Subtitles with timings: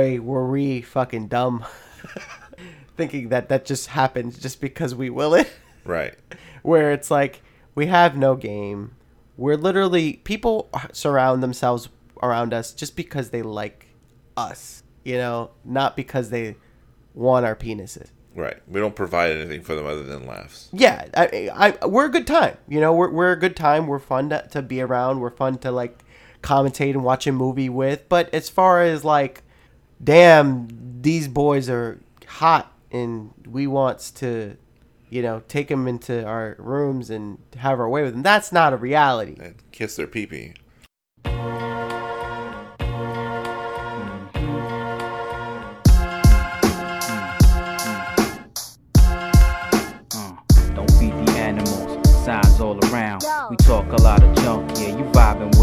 [0.00, 1.64] Were we fucking dumb?
[2.96, 5.50] Thinking that that just happens just because we will it?
[5.84, 6.14] Right.
[6.62, 7.42] Where it's like,
[7.74, 8.92] we have no game.
[9.36, 11.88] We're literally, people surround themselves
[12.22, 13.86] around us just because they like
[14.36, 16.56] us, you know, not because they
[17.14, 18.08] want our penises.
[18.34, 18.58] Right.
[18.68, 20.68] We don't provide anything for them other than laughs.
[20.72, 22.56] Yeah, I, I, we're a good time.
[22.68, 23.86] You know, we're, we're a good time.
[23.86, 25.20] We're fun to, to be around.
[25.20, 26.04] We're fun to like
[26.42, 28.08] commentate and watch a movie with.
[28.08, 29.42] But as far as like,
[30.02, 30.68] damn,
[31.02, 34.56] these boys are hot and we wants to,
[35.08, 38.22] you know, take them into our rooms and have our way with them.
[38.22, 39.36] That's not a reality.
[39.40, 40.54] And kiss their pee-pee.
[50.10, 53.22] Mm, don't feed the animals, signs all around.
[53.50, 55.19] We talk a lot of junk, yeah, you vibing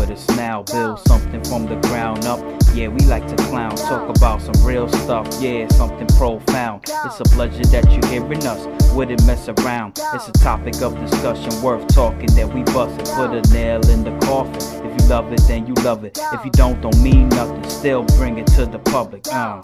[0.07, 0.63] with now.
[0.63, 2.39] Build something from the ground up,
[2.73, 3.75] yeah, we like to clown.
[3.75, 6.83] Talk about some real stuff, yeah, something profound.
[7.05, 9.99] It's a pleasure that you're hearing us, wouldn't mess around.
[10.13, 13.09] It's a topic of discussion worth talking that we bust it.
[13.15, 14.55] Put a nail in the coffin.
[14.85, 16.17] If you love it, then you love it.
[16.33, 17.63] If you don't, don't mean nothing.
[17.69, 19.27] Still bring it to the public.
[19.27, 19.59] Uh,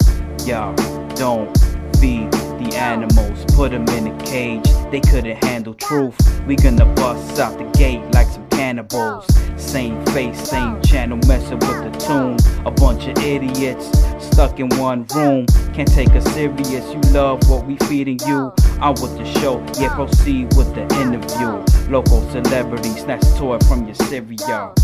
[0.46, 0.74] y'all,
[1.14, 1.52] don't
[2.00, 2.43] the
[2.74, 4.64] animals, put them in a cage.
[4.90, 6.16] They couldn't handle truth.
[6.46, 9.26] We gonna bust out the gate like some cannibals.
[9.56, 12.36] Same face, same channel, messing with the tune.
[12.66, 13.86] A bunch of idiots
[14.26, 15.46] stuck in one room.
[15.74, 16.84] Can't take us serious.
[16.92, 18.52] You love what we feeding you.
[18.80, 21.64] I'm with the show, yeah, proceed with the interview.
[21.90, 24.74] Local celebrities, snatch toy from your cereal.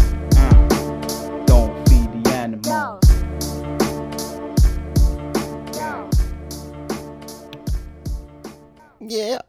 [9.11, 9.41] Yeah.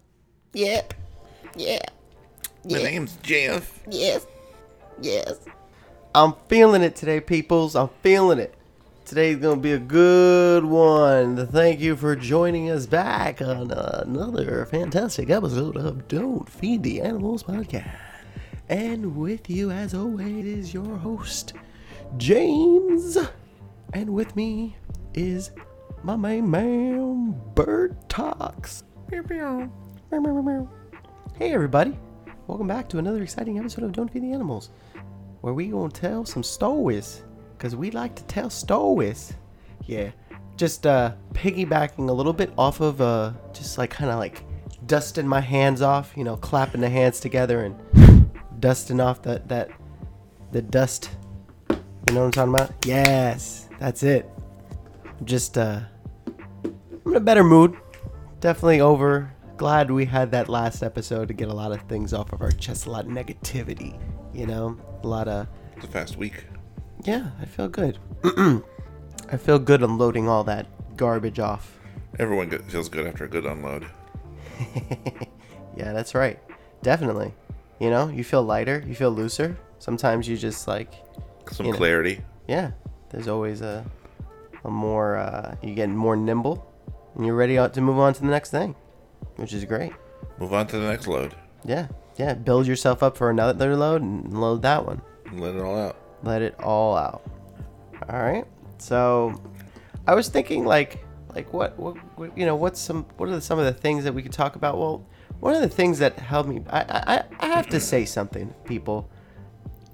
[0.53, 0.81] Yeah,
[1.55, 1.79] yeah,
[2.65, 3.79] yeah, My name's Jeff.
[3.87, 4.25] yes,
[4.99, 5.37] yes.
[6.15, 7.75] I'm feeling it today, peoples.
[7.75, 8.55] I'm feeling it.
[9.05, 11.45] Today's gonna be a good one.
[11.45, 17.43] Thank you for joining us back on another fantastic episode of Don't Feed the Animals
[17.43, 17.95] podcast.
[18.67, 21.53] And with you, as always, is your host,
[22.17, 23.15] James.
[23.93, 24.75] And with me
[25.13, 25.51] is
[26.01, 28.83] my main man, Bird Talks.
[31.37, 31.99] Hey, everybody.
[32.47, 34.69] Welcome back to another exciting episode of Don't Feed the Animals,
[35.41, 37.23] where we gonna tell some stories,
[37.57, 39.33] because we like to tell stories.
[39.85, 40.11] Yeah,
[40.55, 44.45] just uh, piggybacking a little bit off of uh, just like kind of like
[44.85, 49.71] dusting my hands off, you know, clapping the hands together and dusting off that that
[50.53, 51.09] the dust.
[51.69, 52.85] You know what I'm talking about?
[52.85, 54.29] Yes, that's it.
[55.25, 55.81] Just uh,
[56.63, 57.75] I'm in a better mood.
[58.41, 59.31] Definitely over.
[59.57, 62.51] Glad we had that last episode to get a lot of things off of our
[62.51, 62.87] chest.
[62.87, 63.99] A lot of negativity,
[64.33, 66.45] you know, a lot of It's a fast week.
[67.03, 67.29] yeah.
[67.39, 67.99] I feel good.
[68.23, 70.65] I feel good unloading all that
[70.97, 71.77] garbage off.
[72.19, 73.85] Everyone feels good after a good unload.
[75.77, 76.37] Yeah, that's right.
[76.83, 77.33] Definitely.
[77.79, 79.57] You know, you feel lighter, you feel looser.
[79.79, 80.93] Sometimes you just like,
[81.49, 81.77] Some You know.
[81.77, 82.21] clarity.
[82.47, 82.71] yeah.
[83.09, 83.85] There's always a,
[84.65, 85.15] a more.
[85.15, 86.70] Uh, you get more nimble,
[87.15, 88.75] and you're ready to move on to the next thing,
[89.35, 89.93] which is great.
[90.39, 91.35] Move on to the next load.
[91.65, 92.33] Yeah, yeah.
[92.33, 95.01] Build yourself up for another load and load that one.
[95.31, 95.97] Let it all out.
[96.23, 97.21] Let it all out.
[98.09, 98.45] All right.
[98.77, 99.39] So,
[100.07, 101.03] I was thinking like,
[101.35, 104.13] like what, what, what you know, what's some, what are some of the things that
[104.13, 104.77] we could talk about?
[104.77, 105.05] Well,
[105.39, 106.79] one of the things that helped me, I,
[107.17, 109.09] I, I have to say something, people.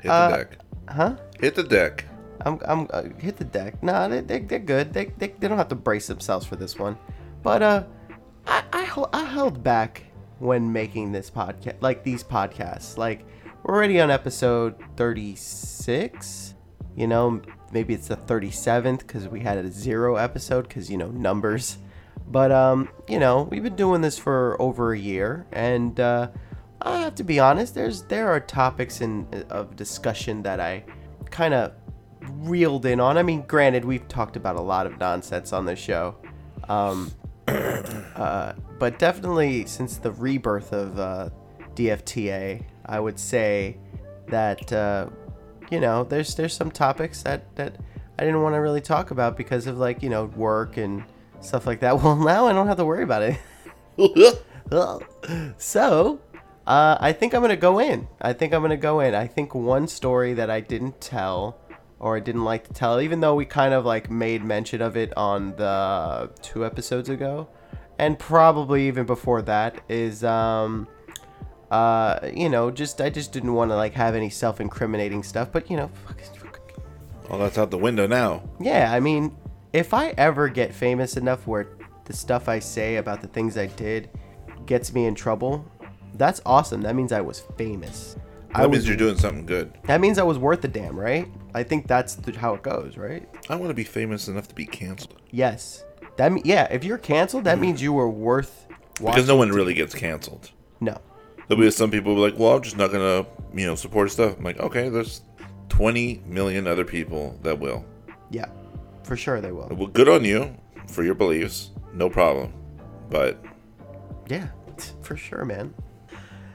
[0.01, 0.57] Hit Uh, the deck.
[0.89, 1.15] Huh?
[1.39, 2.05] Hit the deck.
[2.47, 3.81] I'm, I'm uh, hit the deck.
[3.83, 4.93] Nah, they, they, they're good.
[4.93, 6.97] They, they, they don't have to brace themselves for this one.
[7.43, 7.83] But uh,
[8.45, 10.03] I, I, I held back
[10.39, 12.97] when making this podcast, like these podcasts.
[12.97, 13.25] Like
[13.63, 16.55] we're already on episode 36.
[16.95, 17.41] You know,
[17.71, 21.77] maybe it's the 37th because we had a zero episode because you know numbers.
[22.29, 26.29] But um, you know, we've been doing this for over a year, and uh,
[26.81, 27.73] I have to be honest.
[27.75, 30.83] There's there are topics in of discussion that I
[31.29, 31.73] kind of
[32.29, 33.17] reeled in on.
[33.17, 36.15] I mean, granted, we've talked about a lot of nonsense on this show,
[36.69, 37.11] um,
[37.47, 41.29] uh, but definitely since the rebirth of uh,
[41.75, 43.77] DFTA, I would say
[44.27, 45.07] that uh,
[45.71, 47.77] you know there's there's some topics that that
[48.19, 51.03] I didn't want to really talk about because of like you know work and
[51.39, 51.97] stuff like that.
[52.03, 53.39] Well, now I don't have to worry about it.
[55.57, 56.19] so
[56.65, 58.07] uh, I think I'm gonna go in.
[58.21, 59.15] I think I'm gonna go in.
[59.15, 61.59] I think one story that I didn't tell
[61.99, 64.95] or I didn't like to tell, even though we kind of like made mention of
[64.97, 67.47] it on the two episodes ago,
[67.97, 70.87] and probably even before that, is um,
[71.71, 75.69] uh, you know, just I just didn't want to like have any self-incriminating stuff, but
[75.71, 75.89] you know,
[77.29, 78.43] Well, that's out the window now.
[78.59, 79.35] yeah, I mean,
[79.73, 81.67] if I ever get famous enough where
[82.05, 84.09] the stuff I say about the things I did
[84.65, 85.65] gets me in trouble,
[86.13, 86.81] that's awesome.
[86.81, 88.15] That means I was famous.
[88.53, 89.73] I That was, means you're doing something good.
[89.85, 91.27] that means I was worth the damn, right?
[91.53, 93.27] I think that's the, how it goes, right?
[93.49, 95.21] I want to be famous enough to be canceled.
[95.31, 95.83] Yes.
[96.17, 96.67] That me- yeah.
[96.71, 97.61] If you're canceled, that mm-hmm.
[97.61, 98.67] means you were worth.
[98.99, 99.15] Watching.
[99.15, 100.51] Because no one really gets canceled.
[100.79, 100.97] No.
[101.47, 103.75] There'll be some people who be like, well, I'm just not going to, you know,
[103.75, 104.37] support stuff.
[104.37, 105.21] I'm like, okay, there's
[105.69, 107.85] 20 million other people that will.
[108.31, 108.47] Yeah.
[109.03, 109.69] For sure they will.
[109.71, 110.55] Well, good on you
[110.87, 111.71] for your beliefs.
[111.93, 112.53] No problem.
[113.09, 113.43] But
[114.27, 114.47] Yeah,
[115.01, 115.73] for sure, man.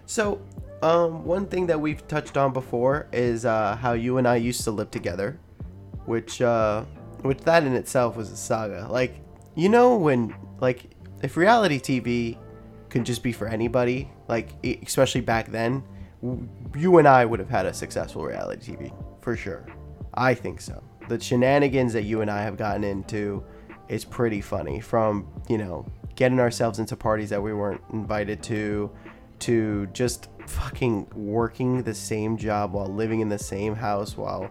[0.07, 0.43] So,
[0.83, 4.65] um, one thing that we've touched on before is uh, how you and I used
[4.65, 5.39] to live together,
[6.07, 6.85] which, uh,
[7.23, 8.87] which that in itself was a saga.
[8.91, 9.21] Like,
[9.55, 10.91] you know, when like
[11.23, 12.39] if reality TV
[12.89, 15.83] could just be for anybody, like especially back then,
[16.77, 19.67] you and I would have had a successful reality TV for sure.
[20.15, 20.83] I think so.
[21.09, 23.45] The shenanigans that you and I have gotten into
[23.89, 24.81] is pretty funny.
[24.81, 28.91] From you know getting ourselves into parties that we weren't invited to,
[29.39, 34.51] to just fucking working the same job while living in the same house while,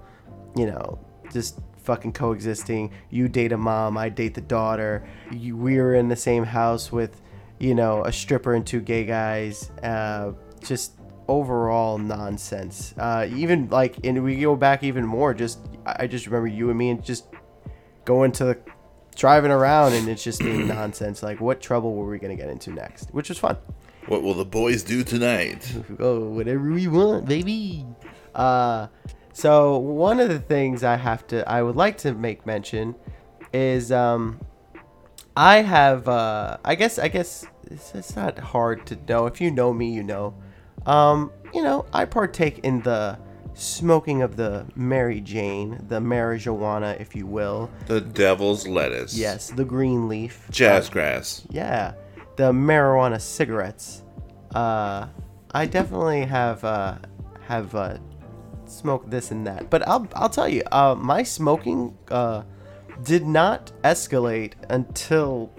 [0.56, 1.00] you know,
[1.32, 2.92] just fucking coexisting.
[3.10, 5.08] You date a mom, I date the daughter.
[5.32, 7.22] You, we were in the same house with,
[7.60, 9.72] you know, a stripper and two gay guys.
[9.84, 10.34] Uh,
[10.64, 10.94] just
[11.28, 12.94] overall nonsense.
[12.98, 15.34] Uh, even like, and we go back even more.
[15.34, 17.26] Just I I just remember you and me and just
[18.06, 18.60] going to the
[19.16, 21.24] driving around and it's just being nonsense.
[21.24, 23.14] Like, what trouble were we gonna get into next?
[23.14, 23.58] Which was fun.
[24.08, 25.76] What will the boys do tonight?
[26.00, 27.86] Oh, whatever we want, baby.
[28.34, 28.88] Uh,
[29.34, 32.96] so one of the things I have to, I would like to make mention,
[33.54, 34.40] is um,
[35.36, 39.28] I have, uh, I guess, I guess it's, it's not hard to know.
[39.28, 40.34] If you know me, you know.
[40.86, 43.20] Um, you know, I partake in the
[43.54, 47.70] smoking of the Mary Jane, the marijuana, if you will.
[47.88, 49.16] The devil's lettuce.
[49.16, 50.48] Yes, the green leaf.
[50.50, 51.46] Jazz grass.
[51.50, 51.94] Yeah,
[52.36, 54.04] the marijuana cigarettes.
[54.54, 55.08] Uh,
[55.54, 56.98] I definitely have uh,
[57.48, 57.98] have uh,
[58.66, 62.44] smoked this and that, but I'll I'll tell you, uh, my smoking uh,
[63.04, 65.52] did not escalate until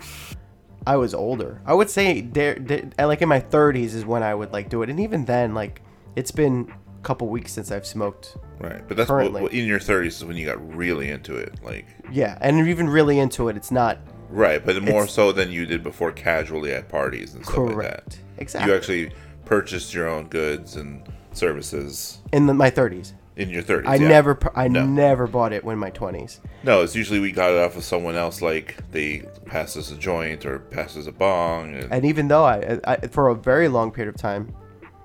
[0.87, 1.61] I was older.
[1.65, 2.57] I would say there,
[2.99, 5.83] like in my 30s is when I would like do it, and even then, like
[6.17, 8.37] it's been a couple weeks since I've smoked.
[8.59, 8.87] Right.
[8.87, 9.43] But that's Currently.
[9.43, 11.55] what, in your 30s is when you got really into it.
[11.65, 13.99] Like, Yeah, and even really into it, it's not
[14.33, 14.65] right.
[14.65, 17.75] But more It's- so than you did before casually at parties and stuff like that.
[17.75, 18.21] correct.
[18.39, 18.71] Exactly.
[18.71, 19.11] You actually
[19.45, 21.03] purchased your own goods and
[21.33, 23.13] services in the, my 30s.
[23.37, 23.87] in your 30s.
[23.87, 24.09] I yeah.
[24.09, 24.85] never, I No.
[24.85, 26.41] never bought it when my 20s.
[26.63, 29.97] No, it's usually we got it off of someone else, like they passed us a
[29.97, 31.75] joint or passed us a bong.
[31.75, 34.55] And, And even though I, I for a very long period of time,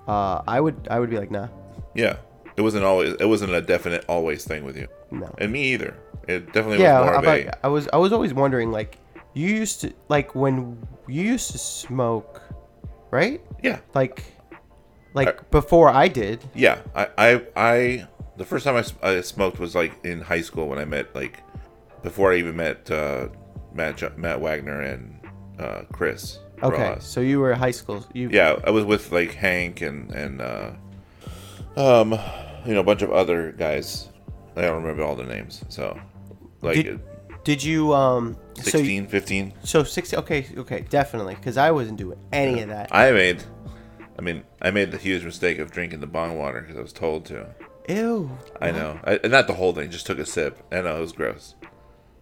[0.07, 1.47] uh, I would, I would be like, nah,
[1.93, 2.17] yeah,
[2.55, 3.13] it wasn't always.
[3.19, 5.33] It wasn't a definite always thing with you, no.
[5.37, 5.95] and me either.
[6.27, 7.65] It definitely yeah, was more I, of a.
[7.65, 8.97] I was, I was always wondering, like,
[9.37, 12.41] you used to, like, when you used to smoke,
[13.11, 13.41] right?
[13.63, 14.23] Yeah, Like,
[15.13, 16.43] like before I did.
[16.53, 16.81] yeah.
[16.95, 18.07] I, I, I.
[18.37, 21.41] The first time I smoked was like in high school when I met like,
[22.03, 23.29] before I even met uh,
[23.73, 25.19] Matt Matt Wagner and
[25.59, 26.39] uh, Chris.
[26.61, 27.07] Okay, Ross.
[27.07, 28.05] so you were in high school.
[28.13, 30.71] You, Yeah, I was with like Hank and and uh,
[31.75, 32.11] um,
[32.65, 34.09] you know, a bunch of other guys.
[34.55, 35.63] I don't remember all their names.
[35.69, 35.99] So,
[36.61, 36.99] like Did,
[37.47, 39.53] did you, um, so, 16, 15.
[39.63, 42.93] so 16, okay, okay, definitely, because I wasn't doing any of that.
[42.93, 43.41] I made,
[44.19, 46.91] I mean, I made the huge mistake of drinking the bong water because I was
[46.91, 47.47] told to.
[47.87, 48.29] Ew.
[48.59, 49.89] I know, I, not the whole thing.
[49.89, 50.61] Just took a sip.
[50.73, 51.55] I know it was gross.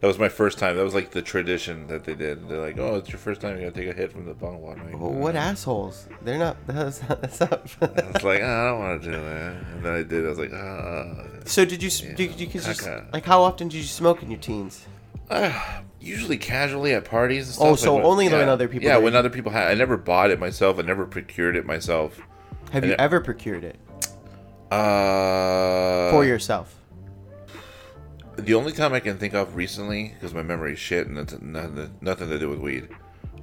[0.02, 0.76] That was my first time.
[0.76, 2.48] That was like the tradition that they did.
[2.48, 3.58] They're like, "Oh, it's your first time.
[3.58, 6.08] You gotta take a hit from the bong water." Like, Well, what assholes?
[6.22, 7.62] They're not, that's not, that's not.
[7.82, 10.24] I was like, "Ah, I don't want to do that, and then I did.
[10.24, 11.24] I was like, ah.
[11.46, 11.88] So did you?
[11.88, 13.12] s Did, you just caca.
[13.12, 14.86] like how often did you smoke in your teens?
[15.30, 15.52] Uh,
[16.00, 17.68] usually casually at parties and stuff.
[17.68, 19.68] Oh, so when- only when other people Yeah, when other people had.
[19.70, 20.78] I never bought it myself.
[20.80, 22.20] I never procured it myself.
[22.72, 23.78] Have And you it- ever procured it
[24.72, 26.76] Uh, for yourself?
[28.38, 31.40] The only time I can think of recently, because my memory is shit and it's
[31.42, 32.90] nothing, nothing to do with weed,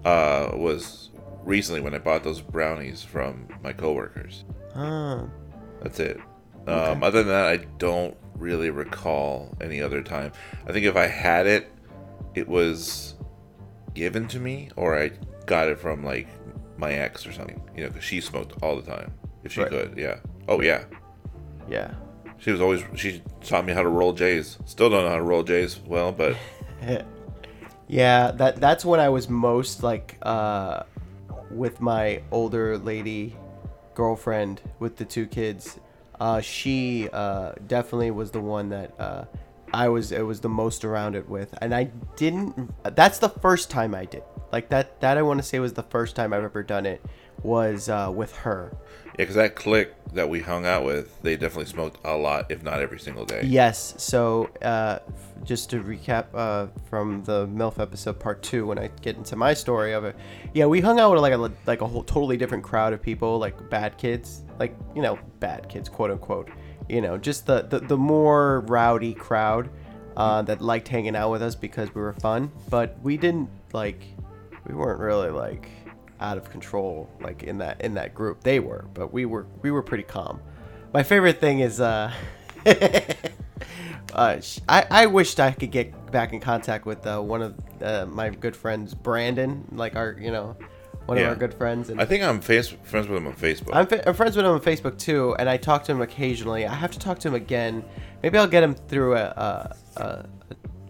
[0.05, 1.11] uh, was
[1.45, 4.45] recently when I bought those brownies from my coworkers.
[4.75, 5.23] Huh.
[5.83, 6.21] That's it.
[6.67, 10.33] Um, other than that, I don't really recall any other time.
[10.67, 11.71] I think if I had it,
[12.35, 13.15] it was
[13.95, 15.13] given to me, or I
[15.47, 16.29] got it from like
[16.79, 17.63] my ex or something.
[17.77, 19.13] You know, because she smoked all the time
[19.45, 19.71] if she Right.
[19.71, 19.95] could.
[19.97, 20.19] Yeah.
[20.49, 20.85] Oh yeah.
[21.69, 21.93] Yeah.
[22.39, 24.59] She was always she taught me how to roll J's.
[24.65, 26.37] Still don't know how to roll J's well, but
[27.89, 30.85] Yeah, that that's when I was most like uh
[31.51, 33.37] with my older lady
[33.95, 35.79] girlfriend with the two kids.
[36.23, 39.25] Uh she uh definitely was the one that uh
[39.75, 42.71] I was it was the most around it with, and I didn't.
[42.95, 45.01] That's the first time I did like that.
[45.01, 47.03] That I want to say was the first time I've ever done it
[47.43, 48.77] was uh, with her.
[49.13, 52.63] Yeah, because that clique that we hung out with, they definitely smoked a lot, if
[52.63, 53.43] not every single day.
[53.45, 53.95] Yes.
[53.99, 55.01] So uh,
[55.45, 59.55] just to recap uh, from the MILF episode part two, when I get into my
[59.55, 60.17] story of it,
[60.55, 63.39] yeah, we hung out with like a like a whole totally different crowd of people,
[63.39, 66.51] like bad kids, like you know bad kids, quote unquote.
[66.89, 69.71] You know, just the the, the more rowdy crowd
[70.17, 74.05] uh, that liked hanging out with us because we were fun, but we didn't like
[74.67, 75.69] we weren't really like
[76.23, 78.43] out of control like in that in that group.
[78.43, 80.41] They were, but we were we were pretty calm.
[80.93, 82.13] My favorite thing is uh
[84.15, 88.07] uh, I, I wished I could get back in contact with uh, one of uh,
[88.07, 90.57] my good friends, Brandon, like our, you know,
[91.07, 91.91] one of our good friends.
[91.91, 93.71] And I think I'm face- friends with him on Facebook.
[93.73, 96.67] I'm, fa- I'm friends with him on Facebook too, and I talk to him occasionally.
[96.67, 97.85] I have to talk to him again.
[98.23, 99.25] Maybe I'll get him through a,
[99.97, 100.27] a, a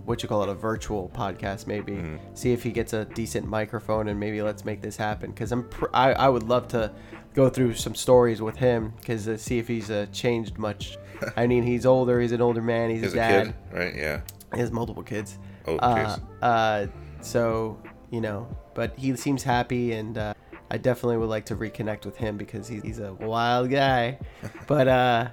[0.05, 1.67] what you call it, a virtual podcast.
[1.67, 2.17] Maybe Mm-hmm.
[2.35, 5.31] see if he gets a decent microphone, and maybe let's make this happen.
[5.31, 6.93] Because I'm pr- I, I would love to
[7.35, 10.99] go through some stories with him, because uh, see if he's uh, changed much.
[11.37, 12.21] I mean, he's older.
[12.21, 12.91] He's an older man.
[12.91, 13.47] He's, He's a a dad.
[13.47, 13.95] kid, right?
[13.95, 14.21] Yeah.
[14.55, 15.39] He has multiple kids.
[15.67, 16.87] Oh, uh, uh,
[17.21, 17.81] so
[18.11, 20.35] you know, but he seems happy, and uh,
[20.71, 24.19] I definitely would like to reconnect with him because he's, he's a wild guy.
[24.67, 25.29] but uh,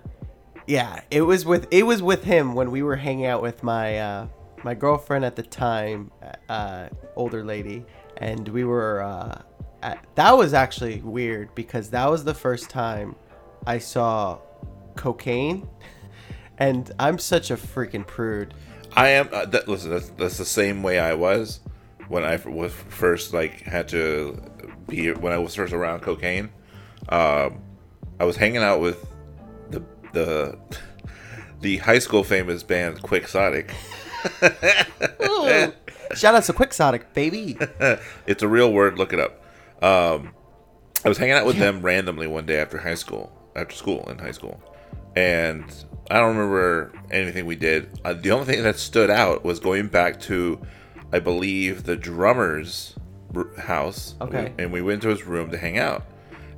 [0.68, 3.98] yeah, it was with it was with him when we were hanging out with my
[4.00, 4.28] uh,
[4.64, 6.12] my girlfriend at the time,
[6.48, 7.86] uh, older lady,
[8.18, 9.02] and we were.
[9.02, 9.42] Uh,
[9.82, 13.16] at, that was actually weird because that was the first time
[13.66, 14.40] I saw
[14.96, 15.68] cocaine.
[16.62, 18.54] And I'm such a freaking prude.
[18.92, 19.30] I am.
[19.32, 21.62] Uh, that, listen, that's, that's the same way I was
[22.10, 24.44] when I was first like had to
[24.90, 26.50] be when I was first around cocaine.
[27.08, 27.62] Um,
[28.20, 29.08] I was hanging out with
[29.70, 30.60] the the
[31.62, 33.72] the high school famous band Quixotic.
[35.24, 35.74] Ooh.
[36.16, 37.58] Shout out to Quixotic, baby.
[38.28, 38.98] it's a real word.
[38.98, 39.44] Look it up.
[39.84, 40.34] Um,
[41.06, 44.18] I was hanging out with them randomly one day after high school, after school in
[44.18, 44.62] high school,
[45.16, 45.64] and
[46.12, 47.90] I don't remember anything we did.
[48.04, 50.60] Uh, the only thing that stood out was going back to,
[51.14, 52.96] I believe, the drummer's
[53.36, 54.16] r- house.
[54.20, 54.52] Okay.
[54.58, 56.04] And we went to his room to hang out,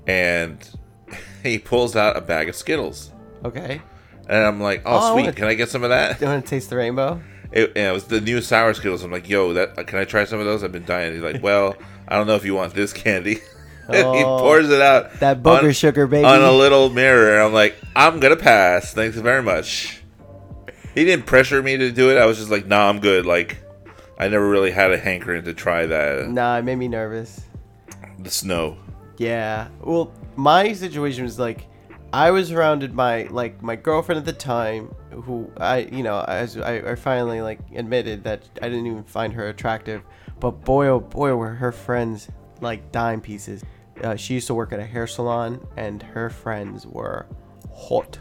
[0.07, 0.57] and
[1.43, 3.11] he pulls out a bag of Skittles,
[3.45, 3.81] Okay.
[4.27, 5.23] and I'm like, Oh, "Oh, sweet!
[5.23, 7.21] wanna- Can I get some of that?" You want to taste the rainbow?
[7.51, 9.03] It, it was the new sour Skittles.
[9.03, 10.63] I'm like, yo, that uh, can I try some of those?
[10.63, 11.13] I've been dying.
[11.13, 11.75] He's like, well,
[12.07, 13.39] I don't know if you want this candy.
[13.89, 15.19] And he Oh, pours it out.
[15.19, 16.23] that booger on- sugar, baby.
[16.25, 17.41] On a little mirror.
[17.41, 18.93] I'm like, I'm gonna pass.
[18.93, 20.01] Thanks very much.
[20.95, 22.17] He didn't pressure me to do it.
[22.17, 23.25] I was just like, nah, I'm good.
[23.25, 23.57] Like,
[24.17, 26.29] I never really had a hankering to try that.
[26.29, 27.41] Nah, it made me nervous.
[28.19, 28.77] The snow.
[29.17, 29.67] Yeah.
[29.81, 31.65] Well, my situation was like,
[32.13, 36.57] I was surrounded by like my girlfriend at the time, who I, you know, as
[36.57, 40.03] I, I finally like admitted that I didn't even find her attractive,
[40.39, 43.63] but boy, oh boy, were her friends like dime pieces.
[44.03, 47.27] Uh, she used to work at a hair salon, and her friends were
[47.73, 48.19] hot,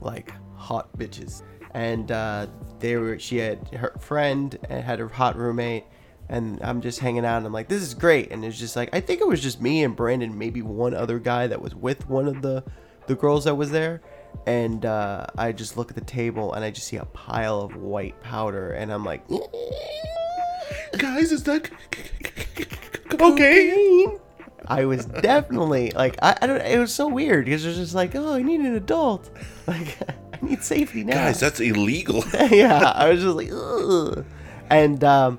[0.00, 1.42] like hot bitches.
[1.74, 2.46] And uh,
[2.80, 3.18] they were.
[3.18, 5.84] She had her friend and had her hot roommate,
[6.28, 8.32] and I'm just hanging out, and I'm like, this is great.
[8.32, 11.18] And it's just like, I think it was just me and Brandon, maybe one other
[11.18, 12.64] guy that was with one of the
[13.06, 14.00] the girls that was there.
[14.46, 17.74] And uh, I just look at the table, and I just see a pile of
[17.74, 19.26] white powder, and I'm like,
[20.98, 21.70] Guys, is that
[23.20, 24.06] okay?
[24.68, 27.94] I was definitely like I, I don't it was so weird because it was just
[27.94, 29.30] like oh I need an adult
[29.68, 29.96] like
[30.32, 32.24] I need safety now Guys, that's illegal.
[32.50, 34.24] yeah I was just like Ugh.
[34.70, 35.38] and um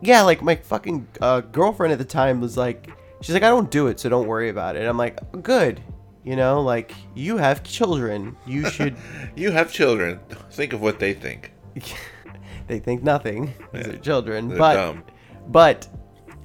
[0.00, 3.70] yeah like my fucking uh, girlfriend at the time was like she's like I don't
[3.70, 5.82] do it so don't worry about it I'm like good
[6.24, 8.96] you know like you have children you should
[9.36, 10.20] you have children.
[10.50, 11.52] Think of what they think.
[12.66, 15.04] they think nothing 'cause they're children They're but dumb.
[15.48, 15.88] but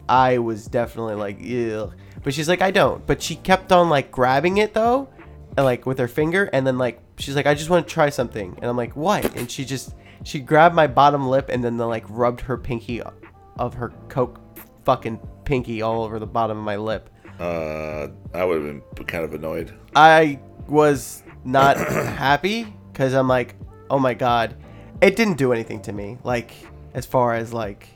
[0.08, 1.92] I was definitely like, ew.
[2.24, 3.06] But she's like, I don't.
[3.08, 5.10] But she kept on like grabbing it though,
[5.58, 8.10] and like with her finger, and then like she's like, I just want to try
[8.10, 9.36] something, and I'm like, what?
[9.36, 13.02] And she just she grabbed my bottom lip and then like rubbed her pinky
[13.58, 14.40] of her coke
[14.84, 17.10] fucking pinky all over the bottom of my lip.
[17.40, 19.74] Uh, I would have been kind of annoyed.
[19.96, 21.78] I was not
[22.18, 23.56] happy because I'm like,
[23.90, 24.56] oh my god,
[25.02, 26.18] it didn't do anything to me.
[26.24, 26.52] Like
[26.94, 27.90] as far as like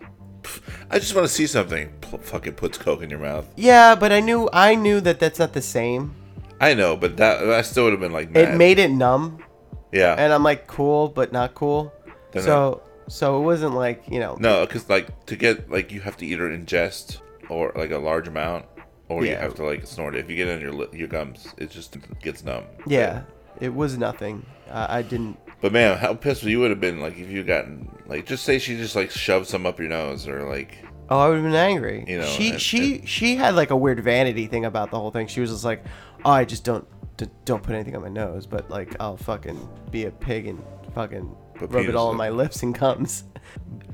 [0.89, 1.89] I just want to see something.
[2.01, 3.47] P- fucking puts coke in your mouth.
[3.55, 6.15] yeah, but I knew I knew that that's not the same.
[6.61, 8.49] I know, but that I still would have been like mad.
[8.49, 9.43] It made it numb.
[9.91, 10.15] yeah.
[10.17, 11.93] and I'm like cool, but not cool.
[12.37, 14.37] So so it wasn't like you know.
[14.39, 17.17] no, because like to get like you have to either ingest
[17.49, 18.65] or like a large amount,
[19.09, 20.19] or you have to like snort it.
[20.19, 22.63] If you get it in your li- your gums, it just gets numb.
[22.87, 23.23] Yeah,
[23.59, 24.45] it was nothing.
[24.69, 25.37] Uh, I didn't.
[25.61, 28.59] But man, how pissed you would have been like if you gotten like just say
[28.59, 30.77] she just like shoved some up your nose or like
[31.11, 32.05] Oh, I would have been angry.
[32.07, 35.11] You know, she it- she she had like a weird vanity thing about the whole
[35.11, 35.25] thing.
[35.27, 35.83] She was just like,
[36.23, 36.87] "Oh, I just don't
[37.17, 39.57] d- don't put anything on my nose, but like I'll fucking
[39.91, 40.61] be a pig and
[40.93, 43.23] fucking Put rub it all on- on my lips and comes."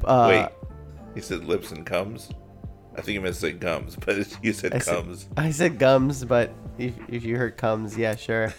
[0.03, 0.50] Uh, wait.
[1.15, 2.29] He said lips and comes.
[2.97, 5.27] I think you meant to say gums, but you said I said, comes.
[5.37, 8.53] I said gums, but if, if you heard comes, yeah, sure.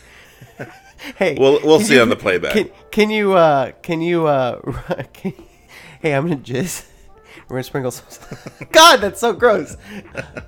[1.16, 2.52] hey, We'll- we'll see you- on the playback.
[2.52, 4.60] Can, can you uh can you uh
[5.12, 5.32] can,
[6.00, 6.86] hey, I'm gonna jizz.
[7.48, 8.38] We're gonna sprinkle some.
[8.72, 9.76] God, that's so gross.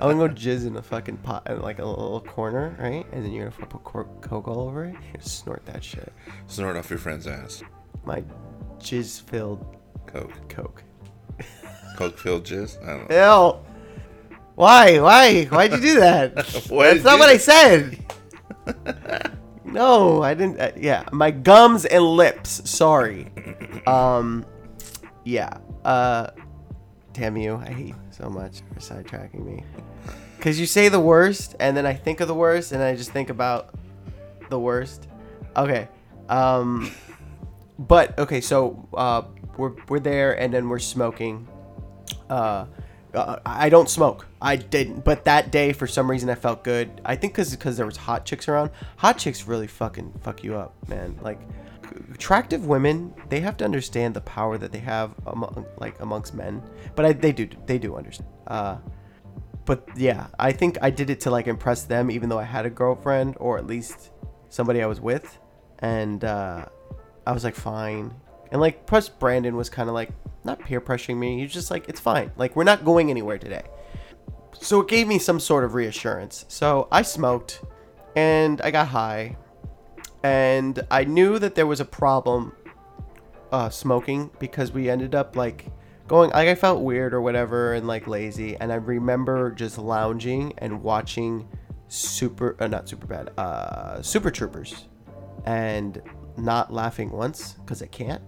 [0.01, 3.07] I'm gonna go jizz in a fucking pot, in like a little corner, right?
[3.13, 4.93] And then you're gonna put coke all over it.
[4.93, 6.13] You're gonna snort that shit.
[6.47, 7.63] Snort off your friend's ass.
[8.05, 8.25] My
[8.81, 9.77] jizz-filled
[10.07, 10.33] Coke.
[10.49, 10.83] coke.
[11.97, 12.83] Coke filled jizz?
[12.83, 13.61] I don't know.
[13.61, 13.68] Ew.
[14.59, 14.99] Why?
[14.99, 15.45] Why?
[15.45, 16.35] Why'd you do that?
[16.35, 17.97] That's not what I said.
[19.65, 20.61] no, I didn't.
[20.61, 22.69] Uh, yeah, my gums and lips.
[22.69, 23.29] Sorry.
[23.87, 24.45] Um,
[25.23, 25.59] yeah.
[25.85, 26.31] Uh,
[27.13, 27.55] damn you!
[27.55, 29.63] I hate you so much for sidetracking me.
[30.41, 33.13] Cause you say the worst, and then I think of the worst, and I just
[33.13, 33.77] think about
[34.51, 35.07] the worst.
[35.57, 35.87] Okay.
[36.29, 36.91] Um,
[37.79, 39.23] but okay, so uh,
[39.57, 41.47] we're we're there, and then we're smoking.
[42.29, 42.67] Uh,
[43.21, 44.27] uh, I don't smoke.
[44.41, 47.01] I didn't, but that day for some reason I felt good.
[47.05, 48.71] I think because because there was hot chicks around.
[48.97, 51.19] Hot chicks really fucking fuck you up, man.
[51.23, 51.41] Like
[52.13, 56.63] attractive women, they have to understand the power that they have among like amongst men.
[56.95, 58.29] But I, they do they do understand.
[58.47, 58.79] Uh,
[59.65, 62.67] but yeah, I think I did it to like impress them, even though I had
[62.67, 64.11] a girlfriend or at least
[64.49, 65.39] somebody I was with,
[65.81, 66.67] and uh,
[67.27, 68.15] I was like fine.
[68.51, 70.11] And like plus Brandon was kind of like
[70.49, 71.37] not peer pressuring me.
[71.37, 72.33] He was just like it's fine.
[72.37, 73.63] Like we're not going anywhere today.
[74.61, 76.45] So it gave me some sort of reassurance.
[76.49, 77.63] So I smoked
[78.17, 79.37] and I got high
[80.25, 82.53] and I knew that there was a problem
[83.53, 85.67] uh, smoking because we ended up like
[86.07, 90.55] going like I felt weird or whatever and like lazy and I remember just lounging
[90.59, 91.47] and watching
[91.89, 94.89] super uh, not super bad uh super troopers
[95.47, 96.03] and
[96.37, 98.23] not laughing once because I can't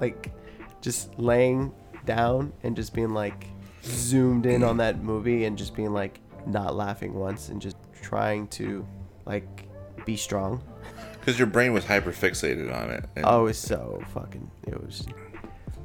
[0.00, 0.32] like
[0.80, 1.72] just laying
[2.04, 3.46] down and just being like
[3.84, 8.46] zoomed in on that movie and just being like not laughing once and just trying
[8.48, 8.86] to
[9.26, 9.68] like
[10.04, 10.62] be strong
[11.20, 13.04] Because your brain was hyper fixated on it.
[13.14, 14.50] And Oh, it was so fucking.
[14.66, 15.06] It was.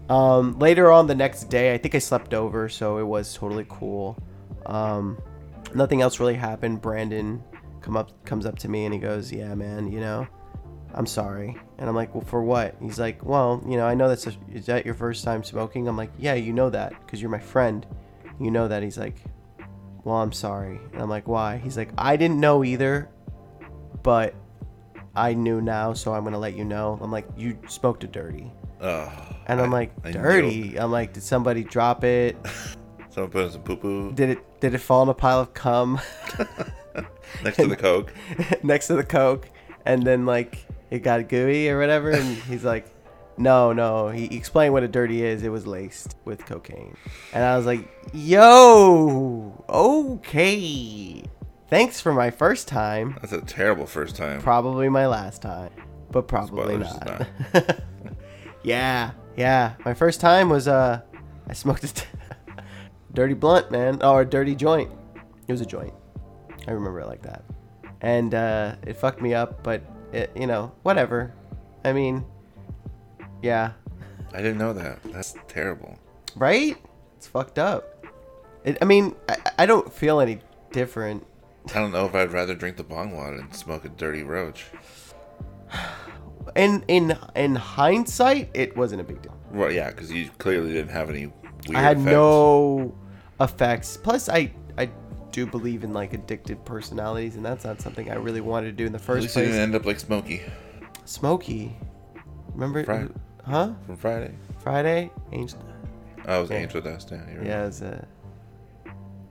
[0.10, 3.66] Um, later on the next day, I think I slept over, so it was totally
[3.68, 4.18] cool.
[4.66, 5.22] Um,
[5.74, 6.82] nothing else really happened.
[6.82, 7.44] Brandon
[7.82, 10.26] come up comes up to me and he goes, "Yeah, man, you know,
[10.96, 14.08] I'm sorry." And I'm like, "Well, for what?" He's like, "Well, you know, I know
[14.10, 17.22] that's a, is that your first time smoking?" I'm like, "Yeah, you know that because
[17.22, 17.86] you're my friend.
[18.40, 19.18] You know that." He's like,
[20.04, 23.10] "Well, I'm sorry." And I'm like, "Why?" He's like, "I didn't know either,
[24.02, 24.34] but."
[25.18, 27.00] I knew now, so I'm gonna let you know.
[27.02, 29.10] I'm like, you smoked a dirty, Ugh,
[29.48, 30.78] and I'm I- like, dirty.
[30.78, 32.36] I'm like, did somebody drop it?
[33.12, 34.60] Someone put in some poo poo Did it?
[34.60, 36.02] Did it fall in a pile of cum
[37.46, 38.14] next to the Coke.
[38.62, 39.50] next to the coke,
[39.86, 42.12] and then like it got gooey or whatever?
[42.12, 42.88] And he's like,
[43.38, 44.10] no, no.
[44.10, 45.44] He explained what a dirty is.
[45.44, 46.96] It was laced with cocaine,
[47.34, 51.24] and I was like, yo, okay.
[51.68, 53.18] Thanks for my first time.
[53.22, 54.40] That's a terrible first time.
[54.42, 55.72] Probably my last time,
[56.12, 57.80] but probably Spoilers, not.
[58.64, 59.74] yeah, yeah.
[59.84, 61.02] My first time was uh,
[61.48, 62.06] I smoked a t-
[63.14, 64.92] dirty blunt, man, or a dirty joint.
[65.48, 65.94] It was a joint.
[66.68, 67.44] I remember it like that,
[68.02, 69.64] and uh, it fucked me up.
[69.64, 69.82] But
[70.16, 71.34] it, you know, whatever.
[71.84, 72.26] I mean,
[73.42, 73.74] yeah,
[74.34, 75.00] I didn't know that.
[75.12, 75.98] That's terrible.
[76.36, 76.78] right?
[77.18, 78.06] It's fucked up.
[78.64, 80.40] It, I mean, I, I don't feel any
[80.72, 81.26] different.
[81.74, 84.66] I don't know if I'd rather drink the bong water than smoke a dirty roach.
[86.56, 89.36] In in in hindsight, it wasn't a big deal.
[89.52, 91.28] Well, yeah, because you clearly didn't have any
[91.68, 92.12] weird I had effects.
[92.12, 92.96] no
[93.42, 93.98] effects.
[93.98, 94.90] Plus, I I
[95.36, 98.86] do believe in like addicted personalities, and that's not something I really wanted to do
[98.86, 99.52] in the At first least you place.
[99.52, 100.42] didn't end up like Smokey
[101.04, 101.76] Smokey,
[102.54, 102.84] remember?
[102.86, 103.10] Fri-
[103.46, 103.74] Huh?
[103.86, 104.34] from Friday.
[104.64, 105.60] Friday, Angel.
[106.28, 106.56] Oh, it was Yeah.
[106.58, 107.10] Angel Dust.
[107.12, 107.48] Yeah, you're right.
[107.48, 108.06] Yeah, it was, uh,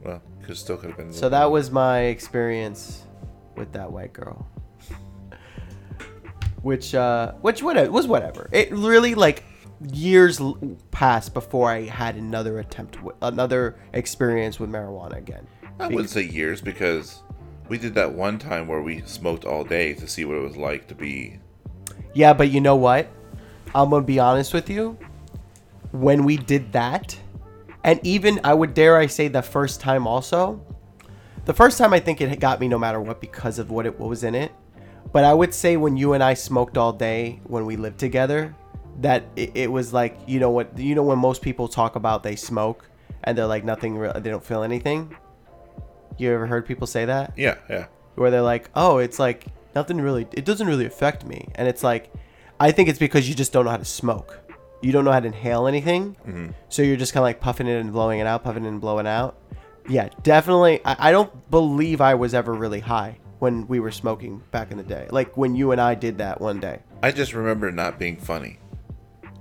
[0.05, 1.13] Well, could still could have been.
[1.13, 3.05] so that was my experience
[3.57, 4.47] with that white girl.
[6.63, 8.49] Which, uh, which what was whatever.
[8.53, 9.43] It really like
[9.93, 10.41] years
[10.93, 15.47] passed before I had another attempt, with, another experience with marijuana again.
[15.79, 17.23] I wouldn't say years because
[17.69, 20.57] we did that one time where we smoked all day to see what it was
[20.57, 21.39] like to be.
[22.13, 23.09] Yeah, but you know what?
[23.75, 24.97] I'm gonna be honest with you.
[25.91, 27.19] When we did that,
[27.83, 30.65] and even I would dare I say the first time also,
[31.45, 33.99] the first time I think it got me no matter what because of what it
[33.99, 34.53] what was in it.
[35.13, 38.55] But I would say when you and I smoked all day when we lived together,
[39.01, 42.23] that it, it was like you know what you know when most people talk about
[42.23, 42.89] they smoke
[43.25, 45.17] and they're like nothing real they don't feel anything.
[46.19, 47.33] You ever heard people say that?
[47.37, 47.87] Yeah, yeah.
[48.15, 50.27] where they're like, "Oh, it's like nothing really.
[50.33, 52.13] It doesn't really affect me." And it's like,
[52.61, 54.41] I think it's because you just don't know how to smoke.
[54.83, 56.49] You don't know how to inhale anything, Mm-hmm.
[56.69, 58.81] so you're just kind of like puffing it and blowing it out, puffing it and
[58.81, 59.39] blowing out.
[59.89, 60.81] Yeah, definitely.
[60.85, 64.77] I, I don't believe I was ever really high when we were smoking back in
[64.79, 65.07] the day.
[65.11, 66.81] Like when you and I did that one day.
[67.03, 68.59] I just remember not being funny.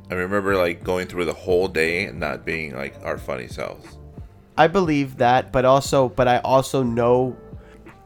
[0.09, 3.97] I remember like going through the whole day and not being like our funny selves.
[4.57, 7.35] I believe that, but also, but I also know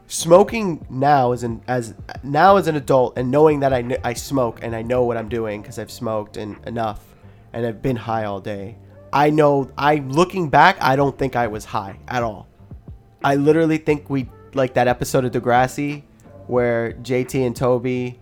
[0.06, 4.14] smoking now as an as now as an adult and knowing that I, kn- I
[4.14, 7.04] smoke and I know what I'm doing because I've smoked and enough
[7.52, 8.76] and I've been high all day.
[9.12, 12.46] I know I looking back, I don't think I was high at all.
[13.22, 16.02] I literally think we like that episode of Degrassi
[16.46, 18.18] where JT and Toby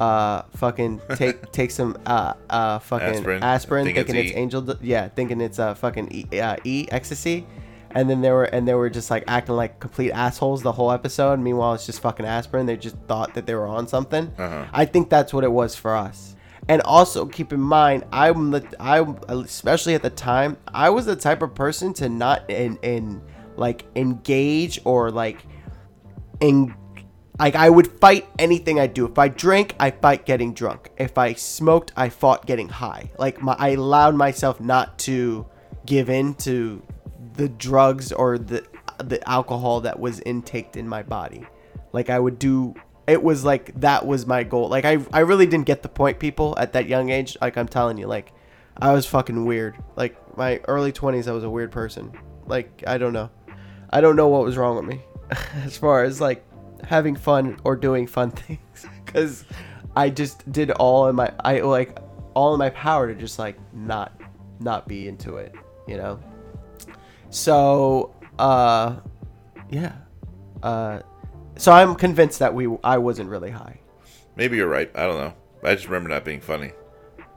[0.00, 3.42] uh fucking take take some uh uh fucking Aspirin.
[3.42, 7.46] aspirin, Think thinking it's it's, angel yeah thinking it's uh fucking e, uh, e ecstasy
[7.98, 10.90] and then they were and they were just like acting like complete assholes the whole
[10.92, 14.64] episode meanwhile it's just fucking aspirin they just thought that they were on something Uh-huh.
[14.72, 16.36] i think that's what it was for us
[16.68, 18.98] and also keep in mind i'm the i
[19.32, 20.56] especially at the time
[20.86, 23.20] i was the type of person to not in in
[23.56, 25.38] like engage or like
[26.40, 26.74] in
[27.40, 29.06] like I would fight anything I do.
[29.06, 30.90] If I drank, I fight getting drunk.
[30.98, 33.12] If I smoked, I fought getting high.
[33.16, 35.46] Like my, I allowed myself not to
[35.86, 36.82] give in to
[37.38, 38.66] the drugs or the
[38.98, 41.46] the alcohol that was intaked in my body.
[41.92, 42.74] Like I would do.
[43.06, 44.68] It was like that was my goal.
[44.68, 47.38] Like I I really didn't get the point, people, at that young age.
[47.40, 48.32] Like I'm telling you, like
[48.76, 49.76] I was fucking weird.
[49.96, 52.12] Like my early 20s, I was a weird person.
[52.46, 53.30] Like I don't know.
[53.90, 55.00] I don't know what was wrong with me
[55.64, 56.44] as far as like
[56.84, 59.44] having fun or doing fun things because
[59.96, 61.98] I just did all in my I like
[62.34, 64.20] all in my power to just like not
[64.58, 65.54] not be into it,
[65.86, 66.18] you know.
[67.30, 68.96] So uh,
[69.70, 69.92] yeah,
[70.62, 71.00] uh,
[71.56, 73.80] so I'm convinced that we I wasn't really high.
[74.36, 74.90] Maybe you're right.
[74.94, 75.34] I don't know.
[75.62, 76.72] I just remember not being funny.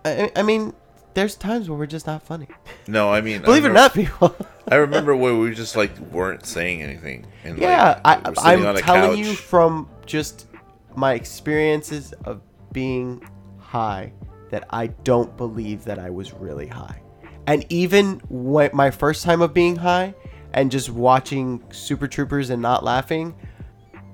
[0.06, 0.74] I, I mean,
[1.14, 2.48] there's times where we're just not funny.
[2.88, 4.36] No, I mean, I Believe it or not, people.
[4.68, 7.26] I remember where we just like weren't saying anything.
[7.44, 10.48] And, Yeah, like, I, we're sitting on I'm a telling you from just
[10.96, 13.28] my experiences of being
[13.58, 14.14] high
[14.50, 17.01] that I don't believe that I was really high.
[17.48, 20.14] And even when my first time of being high
[20.54, 23.36] and just watching Super Troopers and not laughing,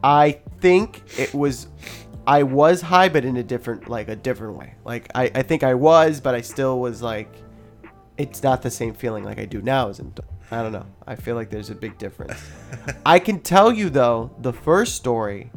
[0.04, 1.68] I think it was
[2.26, 4.76] I was high but in a different like a different way.
[4.86, 7.34] Like I, I think I was, but I still was like
[8.18, 10.28] it's not the same feeling like I do now as an adult.
[10.50, 10.86] I don't know.
[11.06, 12.42] I feel like there's a big difference.
[13.06, 15.52] I can tell you though, the first story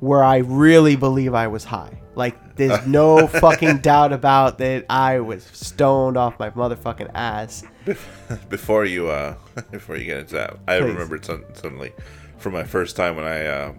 [0.00, 2.00] where I really believe I was high.
[2.18, 7.62] Like there's no fucking doubt about that I was stoned off my motherfucking ass.
[8.48, 9.36] before you uh
[9.70, 10.88] before you get into that, I Please.
[10.88, 11.92] remembered some, suddenly
[12.36, 13.78] from my first time when I um,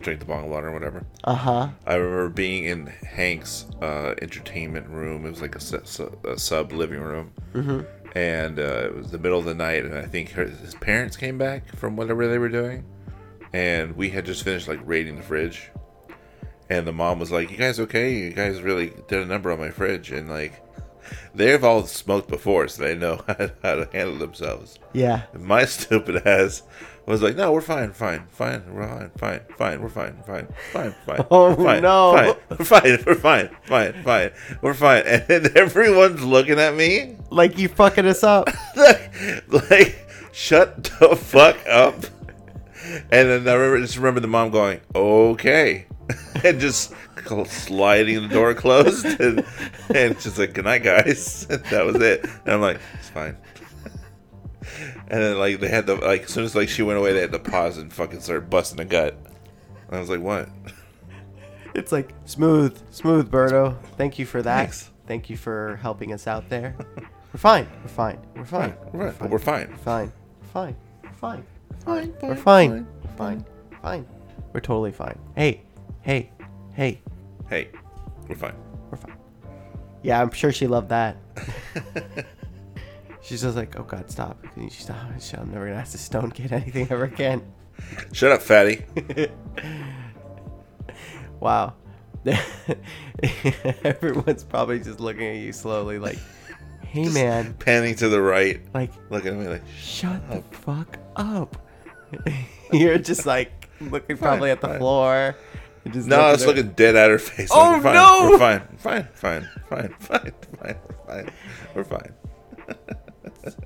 [0.00, 1.06] drank the bong of water or whatever.
[1.22, 1.68] Uh-huh.
[1.86, 5.24] I remember being in Hank's uh, entertainment room.
[5.24, 7.82] It was like a, a sub living room, mm-hmm.
[8.18, 9.84] and uh, it was the middle of the night.
[9.84, 12.84] And I think her, his parents came back from whatever they were doing,
[13.52, 15.70] and we had just finished like raiding the fridge.
[16.68, 18.14] And the mom was like, "You guys okay?
[18.14, 20.62] You guys really did a number on my fridge." And like,
[21.34, 23.20] they've all smoked before, so they know
[23.62, 24.78] how to handle themselves.
[24.92, 25.22] Yeah.
[25.38, 26.62] My stupid ass
[27.06, 30.94] was like, "No, we're fine, fine, fine, we're fine, fine, fine, we're fine, fine, fine,
[31.06, 32.12] fine, Oh, fine, no.
[32.48, 37.16] fine, we're fine, we're fine, fine, fine, we're fine." And then everyone's looking at me
[37.30, 38.48] Like you fucking us up.
[38.74, 39.12] like,
[39.70, 41.94] like, "Shut the fuck up!"
[43.12, 45.86] And then I remember, just remember the mom going, "Okay,"
[46.44, 46.92] and just
[47.46, 49.44] sliding the door closed, and,
[49.94, 52.24] and just like, "Good night, guys." that was it.
[52.24, 53.36] And I'm like, "It's fine."
[55.08, 57.20] And then like they had the like as soon as like she went away, they
[57.20, 59.16] had to pause and fucking start busting a gut.
[59.86, 60.48] and I was like, "What?"
[61.74, 63.76] It's like smooth, smooth, Berto.
[63.96, 64.62] Thank you for that.
[64.62, 64.90] Thanks.
[65.06, 66.74] Thank you for helping us out there.
[67.32, 67.68] We're fine.
[67.82, 68.18] We're fine.
[68.34, 68.74] We're fine.
[68.92, 69.30] We're fine.
[69.30, 69.68] We're fine.
[69.70, 70.12] We're fine.
[70.42, 70.76] We're fine.
[71.04, 71.44] We're fine.
[71.84, 72.88] Fine, We're fine.
[73.02, 73.44] We're fine.
[73.82, 74.06] Fine.
[74.52, 75.18] We're totally fine.
[75.36, 75.62] Hey,
[76.06, 76.30] hey,
[76.72, 77.02] hey.
[77.50, 77.68] Hey,
[78.28, 78.54] we're fine.
[78.90, 79.16] We're fine.
[80.02, 81.16] Yeah, I'm sure she loved that.
[83.22, 84.40] She's just like, oh god, stop.
[84.54, 84.96] Can you stop?
[85.36, 87.42] I'm never gonna ask this stone kid anything ever again.
[88.12, 88.84] Shut up, fatty.
[91.38, 91.74] Wow.
[93.84, 96.18] Everyone's probably just looking at you slowly, like,
[96.80, 101.58] hey man, Panning to the right, like, looking at me like, shut the fuck up.
[102.72, 104.78] You're just like looking probably at the fine.
[104.78, 105.36] floor.
[105.86, 107.48] It just No, it's looking dead at her face.
[107.52, 107.94] Oh, we're fine.
[107.94, 108.28] no!
[108.30, 108.60] We're fine.
[108.76, 109.08] Fine.
[109.14, 109.48] Fine.
[109.62, 109.94] Fine.
[110.00, 110.32] Fine.
[110.60, 110.76] Fine.
[111.06, 111.30] Fine.
[111.74, 112.12] We're fine.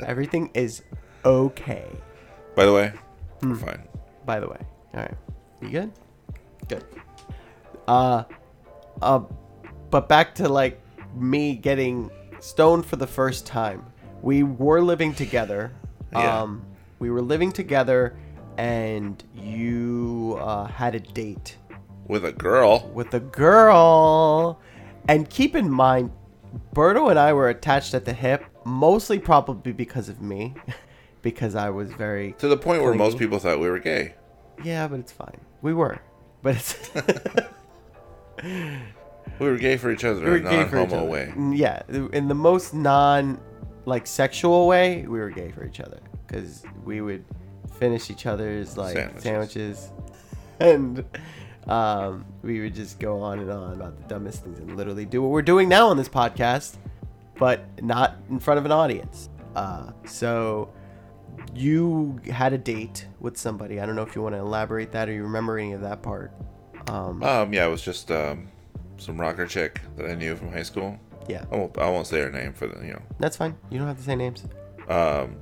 [0.01, 0.83] Everything is
[1.25, 1.87] okay.
[2.55, 2.93] By the way,
[3.41, 3.51] Hmm.
[3.51, 3.83] we're fine.
[4.27, 4.59] By the way,
[4.95, 5.15] all right,
[5.63, 5.93] you good?
[6.69, 6.85] Good.
[7.89, 8.25] Uh,
[9.01, 9.21] uh,
[9.91, 10.81] but back to like
[11.15, 13.87] me getting stoned for the first time.
[14.23, 15.73] We were living together.
[16.13, 16.43] Yeah.
[16.43, 16.63] Um,
[16.99, 18.15] we were living together,
[18.59, 21.57] and you uh, had a date
[22.11, 22.91] With a girl.
[22.93, 24.59] with a girl.
[25.09, 26.11] And keep in mind,
[26.75, 30.55] Berto and I were attached at the hip, mostly probably because of me,
[31.23, 34.15] because I was very To the point where most people thought we were gay.
[34.65, 35.41] yeah, but it's fine.
[35.63, 36.01] We were,
[36.43, 36.77] but it's
[39.39, 41.11] We were gay for each other we were in a gay for each non-homo other.
[41.11, 41.33] way.
[41.37, 43.41] Mm, Yeah, in the most non
[43.87, 47.25] like sexual way, we were gay for each other because we would
[47.79, 49.23] finish each other's like Sandwiches.
[49.23, 49.89] sandwiches,
[50.61, 51.05] and
[51.71, 55.23] um, we would just go on and on about the dumbest things and literally do
[55.23, 56.77] what we're doing now on this podcast,
[57.39, 59.29] but not in front of an audience.
[59.55, 60.71] Uh, so
[61.55, 63.81] you had a date with somebody.
[63.81, 66.03] I don't know if you want to elaborate that or you remember any of that
[66.03, 66.33] part.
[66.89, 68.49] Um, Um, yeah, it was just um,
[68.99, 70.99] some rocker chick that I knew from high school.
[71.29, 73.03] yeah, I won't, I won't say her name for the, you know.
[73.19, 73.57] that's fine.
[73.71, 74.45] You don't have to say names.
[74.89, 75.37] Um,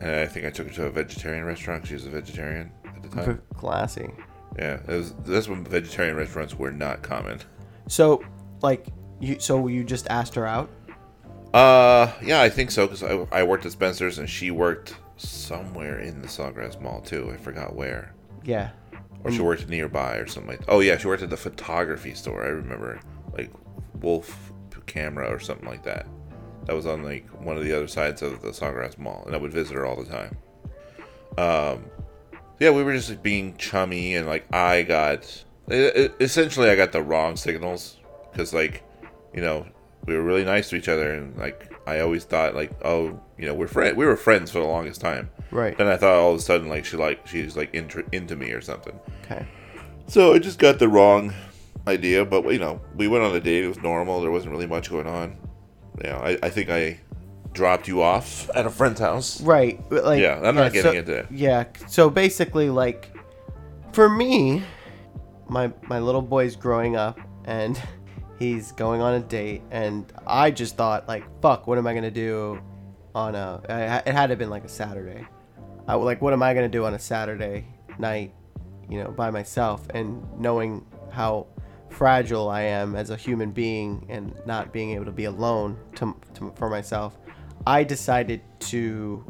[0.00, 1.86] and I think I took her to a vegetarian restaurant.
[1.86, 3.42] She was a vegetarian at the time.
[3.56, 4.10] Classy.
[4.58, 5.12] Yeah, was.
[5.24, 7.40] This when vegetarian restaurants were not common.
[7.88, 8.22] So,
[8.62, 8.86] like,
[9.20, 10.70] you so you just asked her out?
[11.52, 16.00] Uh, yeah, I think so because I, I worked at Spencer's and she worked somewhere
[16.00, 17.30] in the Sawgrass Mall too.
[17.32, 18.12] I forgot where,
[18.44, 18.70] Yeah.
[19.22, 20.62] or she worked nearby or something like.
[20.68, 22.44] Oh yeah, she worked at the photography store.
[22.44, 23.00] I remember
[23.36, 23.50] like
[24.00, 24.52] Wolf
[24.86, 26.06] Camera or something like that.
[26.66, 29.38] That was on like one of the other sides of the Sawgrass Mall, and I
[29.38, 30.36] would visit her all the time.
[31.38, 31.84] Um,
[32.64, 37.36] yeah, we were just being chummy, and like I got essentially I got the wrong
[37.36, 37.98] signals
[38.32, 38.82] because like
[39.34, 39.66] you know
[40.06, 43.46] we were really nice to each other, and like I always thought like oh you
[43.46, 45.28] know we're friend we were friends for the longest time.
[45.50, 45.76] Right.
[45.76, 48.50] Then I thought all of a sudden like she like she's like into into me
[48.52, 48.98] or something.
[49.24, 49.46] Okay.
[50.06, 51.34] So I just got the wrong
[51.86, 53.64] idea, but you know, we went on a date.
[53.64, 54.22] It was normal.
[54.22, 55.36] There wasn't really much going on.
[56.02, 56.98] You know, I, I think I
[57.54, 59.40] dropped you off at a friend's house.
[59.40, 59.80] Right.
[59.90, 61.26] Like, Yeah, I'm not getting so, into it.
[61.30, 61.64] Yeah.
[61.88, 63.16] So basically, like,
[63.92, 64.62] for me,
[65.48, 67.80] my my little boy's growing up, and
[68.38, 72.10] he's going on a date, and I just thought, like, fuck, what am I gonna
[72.10, 72.60] do
[73.14, 75.26] on a It had to have been like a Saturday.
[75.86, 77.66] I like, what am I gonna do on a Saturday
[77.98, 78.34] night?
[78.88, 81.46] You know, by myself, and knowing how
[81.88, 86.14] fragile I am as a human being, and not being able to be alone to,
[86.34, 87.16] to for myself.
[87.66, 89.24] I decided to,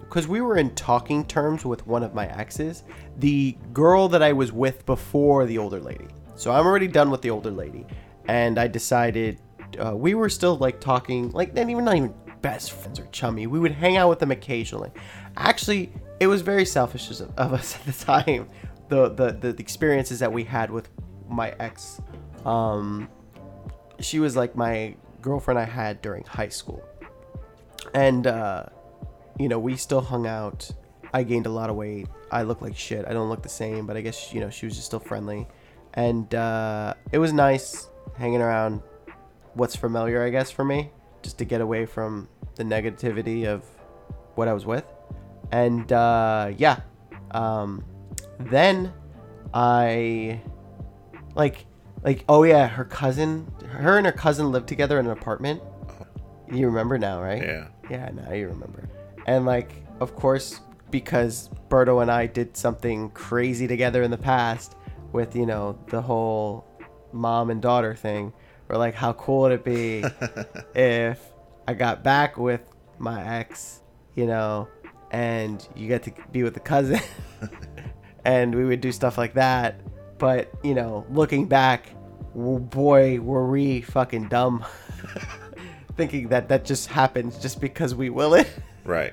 [0.00, 2.84] because we were in talking terms with one of my exes,
[3.18, 6.06] the girl that I was with before the older lady.
[6.36, 7.86] So I'm already done with the older lady,
[8.26, 9.40] and I decided
[9.78, 13.46] uh, we were still like talking, like not even not even best friends or chummy.
[13.46, 14.90] We would hang out with them occasionally.
[15.36, 18.48] Actually, it was very selfish of of us at the time.
[18.88, 20.88] The the the, the experiences that we had with
[21.28, 22.00] my ex.
[22.46, 23.08] Um,
[23.98, 26.82] she was like my girlfriend I had during high school
[27.94, 28.66] and uh,
[29.38, 30.70] you know we still hung out.
[31.12, 32.06] I gained a lot of weight.
[32.30, 33.04] I look like shit.
[33.06, 35.46] I don't look the same but i guess you know she was just still friendly.
[35.94, 38.82] And uh, it was nice hanging around
[39.54, 40.90] what's familiar i guess for me
[41.22, 43.64] just to get away from the negativity of
[44.36, 44.84] what i was with.
[45.50, 46.80] And uh, yeah
[47.32, 47.84] um,
[48.38, 48.92] then
[49.52, 50.40] i
[51.34, 51.66] like
[52.04, 55.60] like oh yeah her cousin her and her cousin lived together in an apartment
[56.50, 57.68] you remember now right Yeah.
[57.90, 58.88] yeah, now you remember.
[59.26, 60.60] And like, of course,
[60.90, 64.76] because Berto and I did something crazy together in the past
[65.12, 66.64] with, you know, the whole
[67.12, 68.32] mom and daughter thing.
[68.68, 70.04] We're like, how cool would it be
[70.74, 71.20] if
[71.66, 72.60] I got back with
[72.98, 73.82] my ex,
[74.14, 74.68] you know,
[75.10, 77.00] and you get to be with the cousin,
[78.24, 79.80] and we would do stuff like that.
[80.18, 81.86] But you know, looking back,
[82.34, 84.64] boy, were we fucking dumb,
[86.00, 88.48] thinking that that just happens just because we will it.
[88.82, 89.12] Right.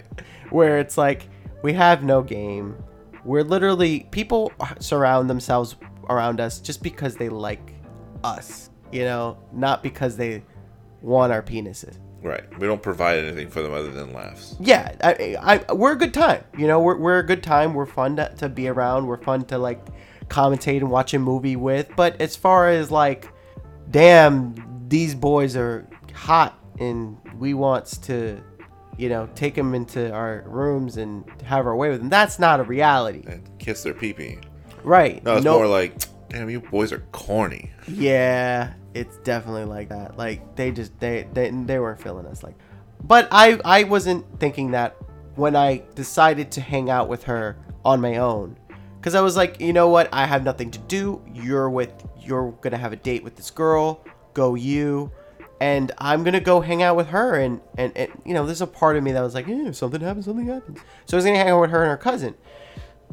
[0.50, 1.28] Where it's like
[1.62, 2.82] we have no game.
[3.26, 5.76] We're literally people surround themselves
[6.10, 7.74] around us just because they like
[8.24, 10.42] us, you know, not because they
[11.02, 11.98] want our penises.
[12.24, 12.46] Right.
[12.60, 14.56] We don't provide anything for them other than laughs.
[14.62, 15.36] Yeah, I,
[15.68, 16.46] I, we're a good time.
[16.58, 17.74] You know, we're, we're a good time.
[17.74, 19.06] We're fun to, to be around.
[19.06, 19.86] We're fun to like
[20.30, 21.90] commentate and watch a movie with.
[21.98, 23.30] But as far as like,
[23.92, 24.56] damn,
[24.88, 28.42] these boys are hot and we wants to,
[28.98, 32.10] you know, take them into our rooms and have our way with them.
[32.10, 34.38] That's not a reality, And kiss their pee pee.
[34.84, 35.24] right?
[35.24, 35.94] No, it's more like
[36.30, 37.72] Damn, you boys are corny.
[37.88, 40.18] Yeah, it's definitely like that.
[40.18, 42.56] Like they just they they, they weren't feeling us like.
[43.04, 44.98] But I I wasn't thinking that
[45.36, 48.58] when I decided to hang out with her on my own.
[49.02, 50.10] Cuz I was like, you know what?
[50.12, 51.22] I have nothing to do.
[51.34, 54.04] You're with you're going to have a date with this girl.
[54.34, 55.10] Go you.
[55.60, 58.68] And I'm to go hang out with her and, and and you know, there's a
[58.68, 60.80] part of me that was like, eh, if something happens, something happens.
[61.06, 62.36] So I was to hang out with her and her cousin.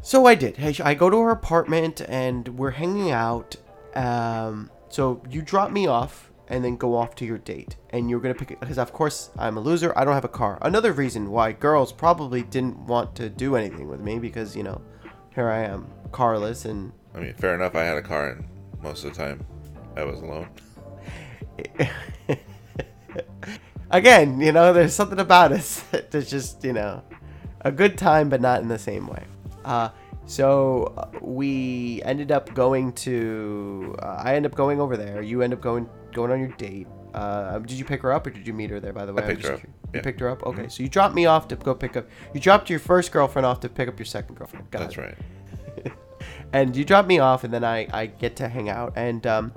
[0.02, 0.58] So I did.
[0.80, 3.56] I- go to her apartment and we're hanging out.
[3.94, 7.76] Um, so you drop me off and then go off to your date.
[7.90, 9.92] And you're to pick because of course I'm a loser.
[9.96, 10.58] I don't have a car.
[10.60, 14.82] Another reason why girls probably didn't want to do anything with me because, you know,
[15.34, 17.76] here I am carless and I mean, fair enough.
[17.76, 18.44] I had a car, and
[18.82, 19.46] most of the time,
[19.96, 20.48] I was alone.
[23.90, 27.02] again, you know, there's something about us that's just, you know,
[27.60, 29.24] a good time, but not in the same way.
[29.64, 29.88] Uh,
[30.26, 33.94] so uh, we ended up going to.
[34.02, 35.22] Uh, I end up going over there.
[35.22, 36.86] You end up going going on your date.
[37.12, 38.92] Uh, did you pick her up or did you meet her there?
[38.92, 39.76] By the way, I'm picked her up, curious.
[39.82, 39.86] yeah.
[39.86, 39.96] Mm-hmm.
[39.96, 40.42] You picked her up.
[40.44, 42.08] Okay, so you dropped me off to go pick up.
[42.32, 44.70] You dropped your first girlfriend off to pick up your second girlfriend.
[44.70, 45.00] Got That's it.
[45.00, 45.92] right.
[46.52, 49.52] and you dropped me off and then I, I get to hang out and um,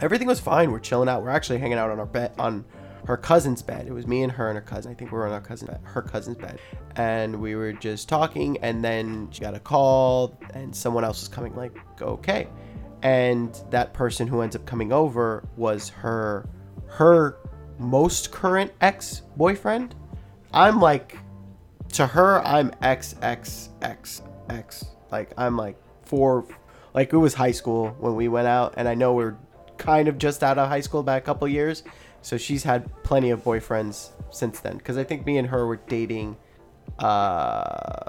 [0.00, 0.70] everything was fine.
[0.70, 1.22] We're chilling out.
[1.22, 2.64] We're actually hanging out on our bed on
[3.06, 3.86] her cousin's bed.
[3.86, 4.92] It was me and her and her cousin.
[4.92, 6.58] I think we were on our cousin her cousin's bed.
[6.96, 11.28] And we were just talking and then she got a call and someone else was
[11.28, 12.48] coming like okay.
[13.02, 16.48] And that person who ends up coming over was her
[16.86, 17.36] her
[17.78, 19.94] most current ex boyfriend
[20.52, 21.18] i'm like
[21.92, 24.84] to her i'm x x x x.
[25.10, 26.46] Like i'm like four
[26.94, 29.36] like it was high school when we went out and i know we're
[29.78, 31.82] kind of just out of high school by a couple years.
[32.22, 34.78] So she's had plenty of boyfriends since then.
[34.78, 36.36] Because i think me and her were dating
[36.98, 38.04] uh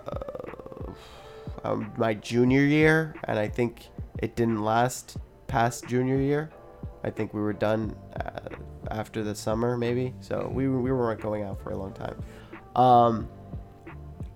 [1.64, 3.88] um, my junior year and i think
[4.20, 6.50] it didn't last past junior year.
[7.04, 8.50] I think we were done uh,
[8.92, 10.14] after the summer maybe.
[10.22, 12.22] So we, we weren't going out for a long time.
[12.76, 13.30] Um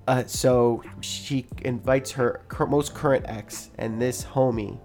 [0.07, 4.79] uh, so she invites her most current ex, and this homie,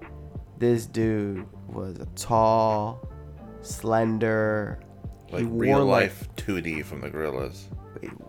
[0.58, 3.08] this dude was a tall,
[3.62, 4.80] slender.
[5.30, 7.64] Like real life 2D from the Gorillaz.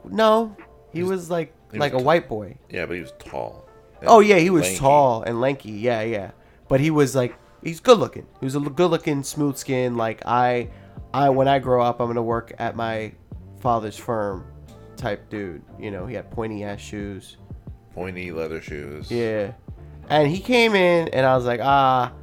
[0.06, 0.56] no,
[0.92, 2.58] he was like he like was a t- white boy.
[2.70, 3.68] Yeah, but he was tall.
[4.04, 4.80] Oh yeah, he was lanky.
[4.80, 5.72] tall and lanky.
[5.72, 6.32] Yeah, yeah.
[6.68, 8.26] But he was like he's good looking.
[8.40, 9.98] He was a good looking, smooth skin.
[9.98, 10.70] Like I,
[11.14, 13.12] I when I grow up, I'm gonna work at my
[13.60, 14.46] father's firm,
[14.96, 15.62] type dude.
[15.80, 17.38] You know, he had pointy ass shoes.
[17.94, 19.12] Pointy leather shoes.
[19.12, 19.54] Yeah.
[20.10, 22.14] And he came in, and I was like, ah,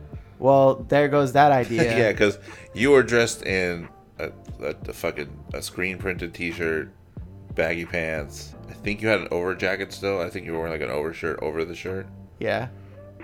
[0.43, 1.97] well, there goes that idea.
[1.97, 2.39] yeah, because
[2.75, 6.91] you were dressed in a, a, a fucking a screen printed T-shirt,
[7.55, 8.55] baggy pants.
[8.69, 10.21] I think you had an over jacket still.
[10.21, 12.07] I think you were wearing like an overshirt over the shirt,
[12.41, 12.69] Yeah.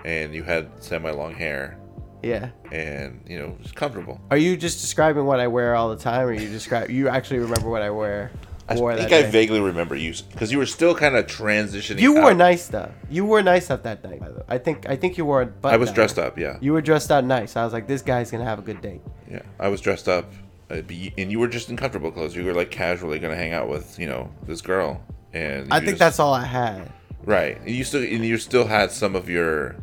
[0.05, 1.77] and you had semi long hair,
[2.23, 2.49] Yeah.
[2.71, 4.21] and you know, just comfortable.
[4.31, 6.89] Are you just describing what I wear all the time, or you describe?
[6.89, 8.31] You actually remember what I wear?
[8.71, 9.29] I think I day?
[9.31, 11.99] vaguely remember you because you were still kind of transitioning.
[11.99, 12.37] You wore out.
[12.37, 12.91] nice though.
[13.09, 14.19] You wore nice up that night.
[14.19, 14.43] By the way.
[14.47, 15.53] I think I think you wore.
[15.63, 15.95] I I was down.
[15.95, 16.37] dressed up.
[16.37, 17.55] Yeah, You were dressed out nice.
[17.55, 19.01] I was like, this guy's gonna have a good date.
[19.29, 19.41] yeah.
[19.59, 20.31] I was dressed up,
[20.69, 22.35] uh, be- and you were just in comfortable clothes.
[22.35, 25.01] You were like casually gonna hang out with you know this girl,
[25.33, 26.91] and I think just- that's all I had.
[27.25, 27.59] Right.
[27.61, 29.75] And you still and you still had some of your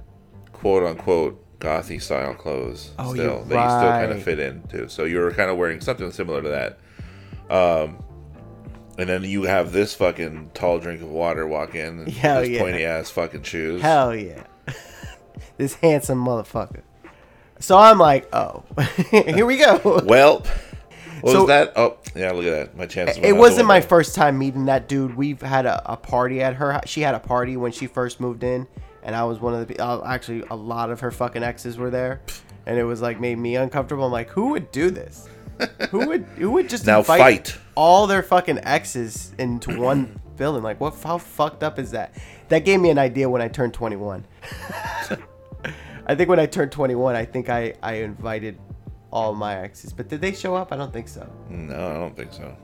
[0.53, 4.89] quote unquote gothy style clothes Oh, still that you still kind of fit into.
[4.89, 6.79] So you were kind of wearing something similar to that.
[7.55, 7.99] Um
[8.99, 12.51] and then you have this fucking tall drink of water walk in and Hell this
[12.51, 12.61] yeah.
[12.61, 13.83] pointy ass fucking shoes.
[13.83, 14.45] Hell yeah.
[15.57, 16.83] this handsome motherfucker.
[17.59, 18.65] So I'm like, oh,
[19.11, 20.03] here we go.
[20.05, 20.45] Well,
[21.23, 21.73] what So- was that?
[21.77, 22.77] Oh, yeah, look at that.
[22.77, 23.17] My chances.
[23.17, 23.89] went It the wasn't my window.
[23.89, 25.17] first time meeting that dude.
[25.17, 26.81] We've had a, a party at her.
[26.87, 28.67] She had a party when she first moved in,
[29.03, 29.79] and I was one of the.
[29.83, 32.21] Uh, actually, a lot of her fucking exes were there,
[32.67, 34.05] and it was like made me uncomfortable.
[34.05, 35.27] I'm like, who would do this?
[35.91, 37.57] Who would who would just Now fight.
[37.75, 40.63] all their fucking exes into one building?
[40.63, 40.95] Like, what?
[41.03, 42.15] How fucked up is that?
[42.49, 44.25] That gave me an idea when I turned 21.
[46.09, 48.59] I think when I turned 21, I think I I invited
[49.11, 50.73] all my exes, but did they show up?
[50.73, 51.29] I don't think so.
[51.49, 52.57] No, I don't think so.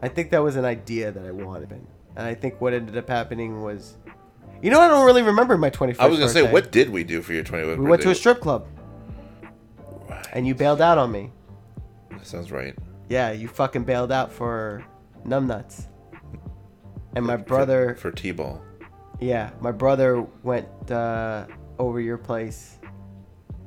[0.00, 1.86] I think that was an idea that I wanted, and
[2.26, 3.96] I think what ended up happening was,
[4.62, 5.96] you know, I don't really remember my 21st.
[5.98, 6.52] I was gonna say, birthday.
[6.52, 8.66] what did we do for your 21st We went to a strip club,
[10.32, 11.32] and you bailed out on me.
[12.22, 12.74] Sounds right.
[13.08, 14.84] Yeah, you fucking bailed out for
[15.24, 15.86] numbnuts.
[17.16, 18.62] And my brother, for T-ball.
[19.20, 21.46] yeah, my brother went uh,
[21.78, 22.78] over your place,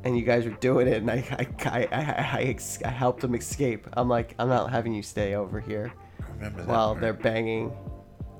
[0.03, 3.23] and you guys were doing it, and I, I, I, I, I, ex- I helped
[3.23, 3.87] him escape.
[3.93, 5.91] I'm like, I'm not having you stay over here.
[6.35, 6.67] Remember that.
[6.67, 7.01] while part.
[7.01, 7.73] they're banging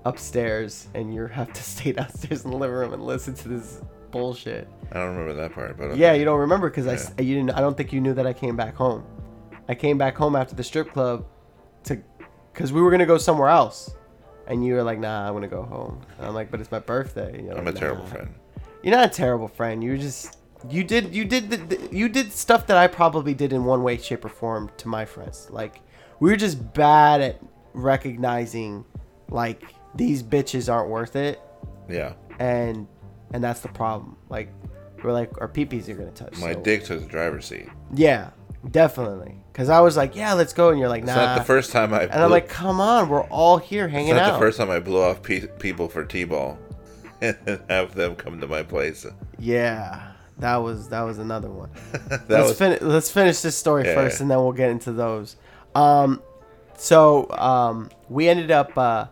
[0.05, 3.81] upstairs and you have to stay downstairs in the living room and listen to this
[4.11, 4.67] bullshit.
[4.91, 7.51] I don't remember that part, but Yeah, you don't remember because I s- you didn't.
[7.51, 9.03] I don't think you knew that I came back home.
[9.71, 11.25] I came back home after the strip club
[11.85, 11.97] to
[12.51, 13.95] because we were gonna go somewhere else,
[14.47, 16.79] and you were like, "Nah, I'm gonna go home." And I'm like, "But it's my
[16.79, 18.33] birthday." And you're I'm like, a terrible "Nah." friend.
[18.83, 19.81] You're not a terrible friend.
[19.81, 20.37] You just
[20.69, 23.81] you did you did the, the, you did stuff that I probably did in one
[23.81, 25.47] way, shape, or form to my friends.
[25.49, 25.79] Like
[26.19, 27.39] we were just bad at
[27.73, 28.83] recognizing
[29.29, 29.63] like
[29.95, 31.39] these bitches aren't worth it,
[31.87, 32.87] Yeah, and
[33.33, 34.17] and that's the problem.
[34.27, 34.49] Like
[35.01, 36.37] we're like our peepees are gonna touch.
[36.39, 37.69] my so- dick took the driver's seat.
[37.95, 38.31] Yeah,
[38.69, 39.35] definitely.
[39.51, 41.93] Because I was like, yeah, let's go, and you're like, It's not the first time
[41.93, 42.03] I.
[42.03, 44.33] and I'm like, come on, we're all here it's hanging not out.
[44.33, 46.57] the first time I blew off pe- people for t-ball,
[47.21, 47.37] and
[47.69, 49.05] have them come to my place.
[49.37, 51.69] Yeah, that was that was another one.
[52.29, 54.23] let's was fin- let's finish this story Yeah, first, yeah.
[54.23, 55.35] and then we'll get into those.
[55.75, 56.21] Um,
[56.77, 58.77] so um, we ended up.
[58.77, 59.07] Uh,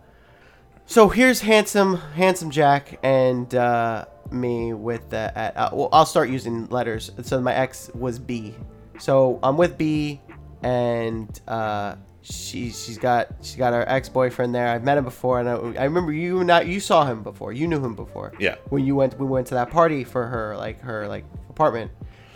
[0.86, 5.38] so here's handsome, handsome Jack and uh, me with the.
[5.38, 7.12] At, uh, well, I'll start using letters.
[7.24, 8.56] So my ex was B.
[9.00, 10.22] So I'm with B,
[10.62, 14.68] and uh, she she's got she got her ex boyfriend there.
[14.68, 17.54] I've met him before, and I, I remember you not you saw him before.
[17.54, 18.34] You knew him before.
[18.40, 18.56] Yeah.
[18.70, 21.92] When you went we went to that party for her like her like apartment,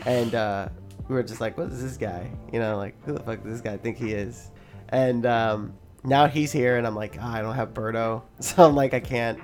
[0.06, 0.70] and uh,
[1.08, 2.32] we were just like, what is this guy?
[2.52, 4.52] You know, like who the fuck does this guy think he is?
[4.90, 8.76] And um, now he's here, and I'm like, ah, I don't have Berto, so I'm
[8.76, 9.40] like, I can't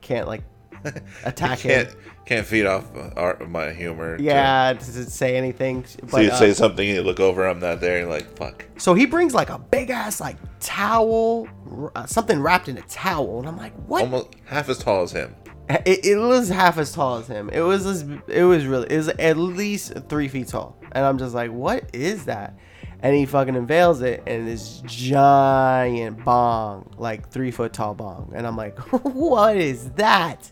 [0.00, 0.44] can't like
[1.24, 1.86] attack him.
[1.86, 4.16] can't can't feed off our, my humor.
[4.18, 5.84] Yeah, does it say anything.
[6.08, 7.98] So you uh, say something, and you look over, I'm not there.
[8.00, 8.64] You're like, fuck.
[8.78, 11.48] So he brings like a big ass like towel,
[11.94, 14.02] uh, something wrapped in a towel, and I'm like, what?
[14.02, 15.34] Almost half as tall as him.
[15.86, 17.48] It, it was half as tall as him.
[17.48, 21.16] It was as- it was really it was at least three feet tall, and I'm
[21.16, 22.58] just like, what is that?
[23.00, 28.46] And he fucking unveils it, and this giant bong, like three foot tall bong, and
[28.46, 30.50] I'm like, what is that?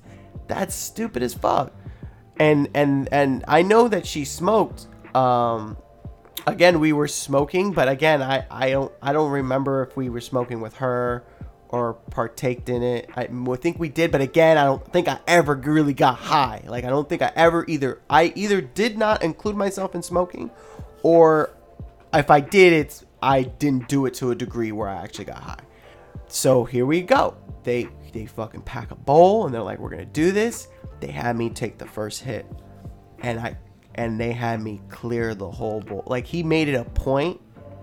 [0.54, 1.72] That's stupid as fuck.
[2.38, 4.86] And and and I know that she smoked.
[5.14, 5.76] Um,
[6.46, 10.20] again we were smoking but again i i don't i don't remember if we were
[10.20, 11.22] smoking with her
[11.68, 15.54] or partaked in it I think we did but again i don't think i ever
[15.54, 19.54] really got high like i don't think i ever either i either did not include
[19.54, 20.50] myself in smoking
[21.04, 21.50] or
[22.12, 25.38] if i did it's i didn't do it to a degree where i actually got
[25.38, 25.62] high
[26.32, 27.36] so here we go.
[27.62, 30.68] They they fucking pack a bowl and they're like, we're gonna do this.
[31.00, 32.46] They had me take the first hit,
[33.20, 33.56] and I
[33.94, 36.04] and they had me clear the whole bowl.
[36.06, 37.40] Like he made it a point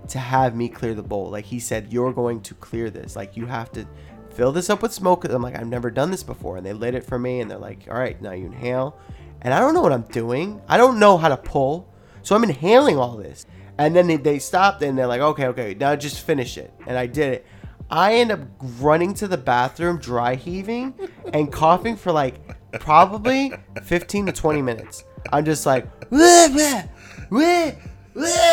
[0.10, 1.30] to have me clear the bowl.
[1.30, 3.16] Like he said, you're going to clear this.
[3.16, 3.86] Like you have to
[4.32, 5.26] fill this up with smoke.
[5.26, 7.58] I'm like, I've never done this before, and they lit it for me, and they're
[7.58, 8.98] like, all right, now you inhale,
[9.42, 10.62] and I don't know what I'm doing.
[10.68, 11.88] I don't know how to pull,
[12.24, 13.46] so I'm inhaling all this.
[13.78, 16.74] And then they, they stopped and they're like, okay, okay, now just finish it.
[16.86, 17.46] And I did it.
[17.92, 18.40] I end up
[18.80, 20.94] running to the bathroom, dry heaving,
[21.34, 22.36] and coughing for like
[22.80, 25.04] probably 15 to 20 minutes.
[25.32, 26.84] I'm just like, "Wah, wah,
[27.32, 27.72] wah,
[28.14, 28.50] wah."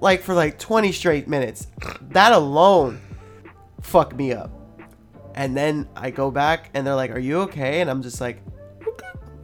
[0.00, 1.68] like for like 20 straight minutes.
[2.10, 3.00] That alone
[3.80, 4.50] fucked me up.
[5.34, 7.80] And then I go back and they're like, Are you okay?
[7.80, 8.42] And I'm just like.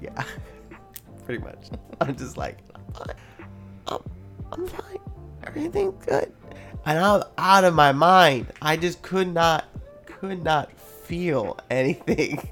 [0.01, 0.23] Yeah,
[1.29, 1.69] pretty much.
[2.01, 2.57] I'm just like,
[3.87, 4.03] I'm
[4.51, 4.99] I'm fine.
[5.47, 6.33] Everything's good.
[6.87, 8.47] And I'm out of my mind.
[8.63, 9.67] I just could not,
[10.07, 12.49] could not feel anything.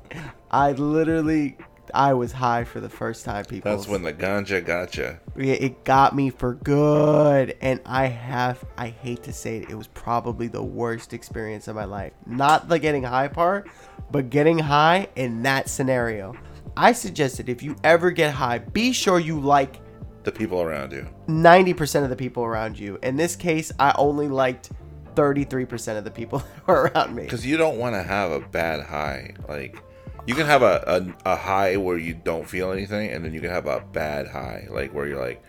[0.51, 1.57] I literally,
[1.95, 3.75] I was high for the first time, people.
[3.75, 5.21] That's when the ganja gotcha.
[5.39, 9.75] Yeah, it got me for good and i have i hate to say it it
[9.75, 13.69] was probably the worst experience of my life not the getting high part
[14.11, 16.35] but getting high in that scenario
[16.77, 19.81] i suggested if you ever get high be sure you like
[20.25, 21.07] The people around you.
[21.29, 24.71] 90% of the people around you in this case i only liked
[25.15, 28.41] 33% of the people that were around me Because you don't want to have a
[28.41, 29.35] bad high.
[29.49, 29.83] Like,
[30.27, 33.41] you can have a, a, a high where you don't feel anything, and then you
[33.41, 35.43] can have a bad high, like where you're like,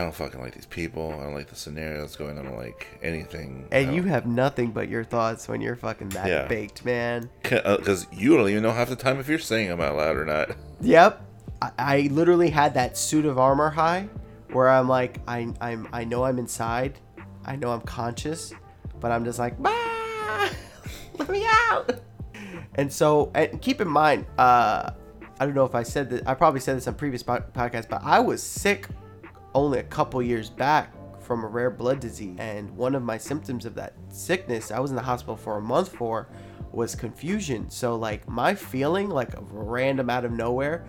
[0.00, 1.14] I don't fucking like these people.
[1.20, 2.46] I don't like the scenario that's going on.
[2.46, 3.68] I don't like anything.
[3.70, 6.46] And you have nothing but your thoughts when you're fucking that Yeah.
[6.46, 9.96] baked man because you don't even know half the time if you're saying them out
[9.96, 10.50] loud or not.
[10.80, 11.22] Yep.
[11.60, 14.08] I, I literally had that suit of armor high
[14.52, 16.98] where I'm like, I, I'm, I know I'm inside.
[17.44, 18.54] I know I'm conscious,
[18.98, 19.68] but I'm just like, bah!
[21.18, 22.00] let me out.
[22.76, 24.92] And so, and keep in mind, uh,
[25.38, 27.88] I don't know if I said that, I probably said this on previous po- podcasts,
[27.88, 28.86] but I was sick
[29.54, 32.36] only a couple years back from a rare blood disease.
[32.38, 35.60] And one of my symptoms of that sickness, I was in the hospital for a
[35.60, 36.28] month for,
[36.72, 37.70] was confusion.
[37.70, 40.86] So, like, my feeling, like, random out of nowhere,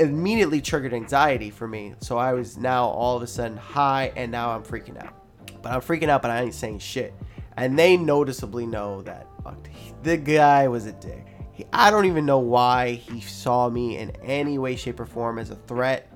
[0.00, 1.94] immediately triggered anxiety for me.
[2.00, 5.14] So, I was now all of a sudden high, and now I'm freaking out.
[5.62, 7.14] but I'm freaking out, but I ain't saying shit.
[7.56, 9.68] And they noticeably know that fuck,
[10.02, 11.26] the guy was a dick.
[11.52, 15.38] He, I don't even know why he saw me in any way, shape, or form
[15.38, 16.07] as a threat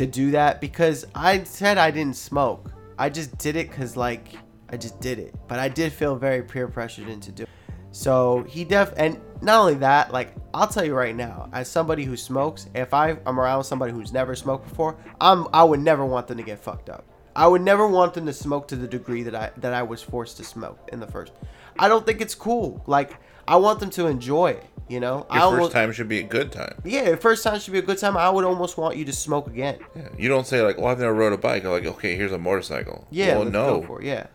[0.00, 2.72] to do that because I said I didn't smoke.
[2.98, 4.34] I just did it because, like,
[4.68, 5.34] I just did it.
[5.46, 7.48] But I did feel very peer pressured into doing
[7.92, 12.04] so he def and not only that, like I'll tell you right now, as somebody
[12.04, 16.04] who smokes, if I am around somebody who's never smoked before, I'm I would never
[16.04, 17.04] want them to get fucked up.
[17.34, 20.02] I would never want them to smoke to the degree that I that I was
[20.02, 21.32] forced to smoke in the first.
[21.78, 22.82] I don't think it's cool.
[22.86, 23.18] Like
[23.48, 24.64] I want them to enjoy it.
[24.88, 26.74] You know, I Your almost, first time should be a good time.
[26.84, 28.16] yeah, your first time should be a good time.
[28.16, 29.78] I would almost want you to smoke again.
[29.94, 30.08] Yeah.
[30.18, 32.38] You don't say like, "Well, I've never rode a bike." I'm like, "Okay, here's a
[32.38, 33.80] motorcycle." Yeah, Well, no.
[33.80, 34.06] go for it.
[34.06, 34.26] Yeah.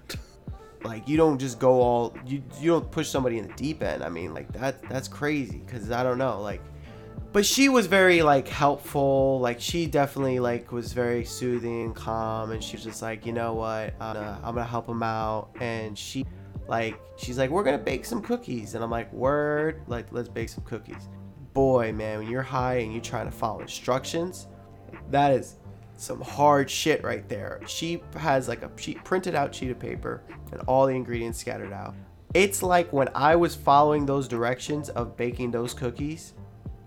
[0.84, 4.02] Like you don't just go all you you don't push somebody in the deep end.
[4.04, 6.62] I mean, like that that's crazy because I don't know like.
[7.34, 9.42] But she was very like helpful.
[9.42, 13.34] Like she definitely like was very soothing and calm, and she was just like, you
[13.34, 15.50] know what, I'm gonna, I'm gonna help him out.
[15.60, 16.26] And she,
[16.68, 20.50] like, she's like, we're gonna bake some cookies, and I'm like, word, like, let's bake
[20.50, 21.10] some cookies.
[21.54, 24.48] Boy, man, when you're high and you're trying to follow instructions,
[25.12, 25.56] that is
[25.98, 27.62] some hard shit right there.
[27.68, 31.72] She has like a sheet printed out sheet of paper and all the ingredients scattered
[31.72, 31.96] out.
[32.34, 36.34] It's like when I was following those directions of baking those cookies,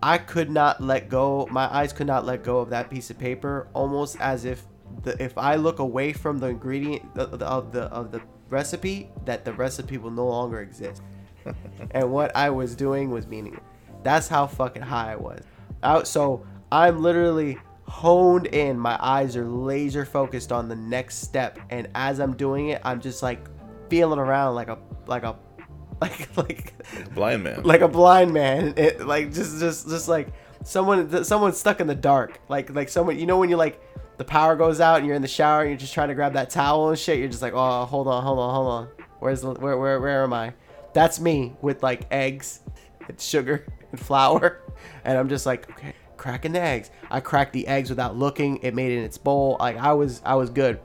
[0.03, 1.49] I could not let go.
[1.51, 4.66] My eyes could not let go of that piece of paper, almost as if
[5.03, 8.20] the if I look away from the ingredient of the of the, of the
[8.51, 11.03] recipe, that the recipe will no longer exist.
[11.93, 13.63] and what I was doing was meaningless.
[14.03, 15.43] That's how fucking high I was.
[15.83, 18.79] Out so I'm literally honed in.
[18.79, 23.01] My eyes are laser focused on the next step, and as I'm doing it, I'm
[23.01, 23.41] just like
[23.89, 25.37] feeling around like a like a
[26.01, 26.75] like like
[27.15, 27.63] Blind man.
[27.63, 28.75] like a blind man.
[28.77, 30.29] It, like just just just like
[30.63, 32.41] someone someone stuck in the dark.
[32.49, 33.81] Like like someone you know when you like
[34.19, 36.35] the power goes out and you're in the shower and you're just trying to grab
[36.35, 37.19] that towel and shit.
[37.19, 38.89] You're just like oh hold on hold on hold on.
[39.21, 40.53] Where's the where where where am I?
[40.93, 42.61] That's me with like eggs
[43.09, 44.61] and sugar and flour,
[45.05, 46.91] and I'm just like okay cracking the eggs.
[47.11, 48.59] I cracked the eggs without looking.
[48.59, 49.57] It made it in its bowl.
[49.59, 50.81] Like I was I was good.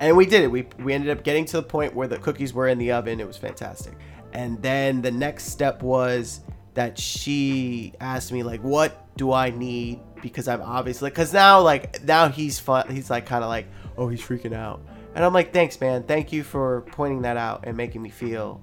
[0.00, 0.50] And we did it.
[0.50, 3.18] We, we ended up getting to the point where the cookies were in the oven.
[3.18, 3.94] It was fantastic.
[4.32, 6.40] And then the next step was
[6.74, 12.02] that she asked me like, "What do I need?" Because I'm obviously because now like
[12.04, 12.88] now he's fun.
[12.90, 13.66] He's like kind of like,
[13.96, 14.80] "Oh, he's freaking out,"
[15.14, 16.02] and I'm like, "Thanks, man.
[16.02, 18.62] Thank you for pointing that out and making me feel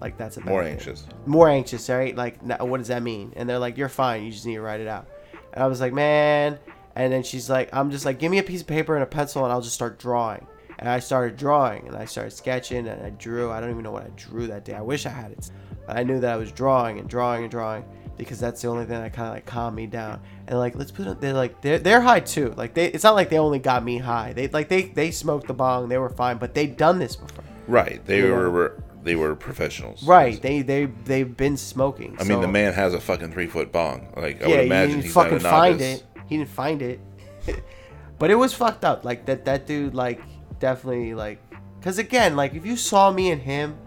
[0.00, 1.06] like that's a bad More thing." anxious.
[1.26, 2.14] more anxious, right?
[2.14, 3.32] Like, now, what does that mean?
[3.36, 4.24] And they're like, you're fine.
[4.24, 5.08] You just need to write it out.
[5.52, 6.58] And I was like, man.
[6.96, 9.06] And then she's like, I'm just like, give me a piece of paper and a
[9.06, 10.46] pencil, and I'll just start drawing.
[10.78, 13.50] And I started drawing, and I started sketching, and I drew.
[13.50, 14.74] I don't even know what I drew that day.
[14.74, 15.50] I wish I had it,
[15.86, 17.84] but I knew that I was drawing and drawing and drawing
[18.18, 20.20] because that's the only thing that kind of like calmed me down.
[20.52, 21.18] And like, let's put it.
[21.18, 22.52] They're like, they're, they're high too.
[22.58, 22.88] Like, they.
[22.88, 24.34] It's not like they only got me high.
[24.34, 25.88] They like they they smoked the bong.
[25.88, 27.42] They were fine, but they'd done this before.
[27.66, 28.04] Right.
[28.04, 30.02] They were, were they were professionals.
[30.02, 30.42] Right.
[30.42, 32.18] They they they've been smoking.
[32.20, 34.12] I mean, the man has a fucking three foot bong.
[34.14, 36.00] Like I yeah, would imagine he didn't he's fucking not a find novice.
[36.00, 36.06] it.
[36.26, 37.00] He didn't find it.
[38.18, 39.06] but it was fucked up.
[39.06, 40.20] Like that that dude like
[40.58, 41.42] definitely like
[41.80, 43.78] cuz again, like if you saw me and him,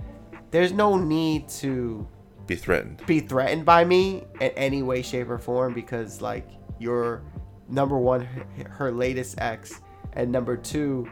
[0.50, 2.08] there's no need to
[2.48, 3.06] Be threatened.
[3.06, 6.48] be threatened by me in any way shape or form because like
[6.80, 7.24] you're
[7.68, 9.82] number 1 her- her latest ex
[10.14, 11.10] and number 2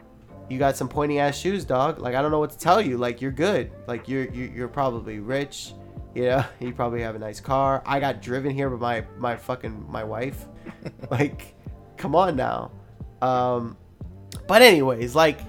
[0.48, 2.00] you got some pointy ass shoes, dog.
[2.00, 2.98] Like I don't know what to tell you.
[2.98, 3.72] Like you're good.
[3.86, 5.72] Like you're you're, you're probably rich.
[6.14, 7.82] You know, you probably have a nice car.
[7.86, 10.46] I got driven here by my my fucking my wife.
[11.10, 11.54] like,
[11.96, 12.72] come on now.
[13.22, 13.76] Um,
[14.46, 15.40] but anyways, like,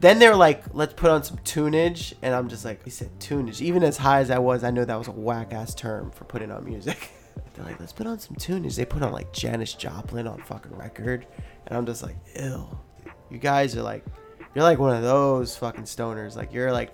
[0.00, 3.60] then they're like, let's put on some tunage, and I'm just like, he said tunage.
[3.60, 6.24] Even as high as I was, I know that was a whack ass term for
[6.24, 7.10] putting on music.
[7.54, 8.76] they're like, let's put on some tunage.
[8.76, 11.26] They put on like Janis Joplin on fucking record,
[11.66, 12.66] and I'm just like, ew.
[13.30, 14.04] You guys are like,
[14.54, 16.34] you're like one of those fucking stoners.
[16.36, 16.92] Like you're like,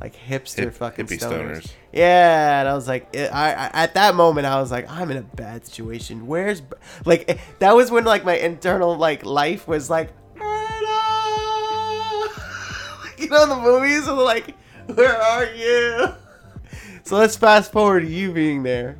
[0.00, 1.58] like hipster Hip- fucking stoners.
[1.58, 1.72] stoners.
[1.92, 5.10] Yeah, and I was like, it, I, I at that moment I was like, I'm
[5.10, 6.26] in a bad situation.
[6.26, 6.62] Where's
[7.04, 10.10] like eh, that was when like my internal like life was like,
[13.24, 14.54] you know the movies are like,
[14.94, 16.08] where are you?
[17.04, 18.96] So let's fast forward to you being there,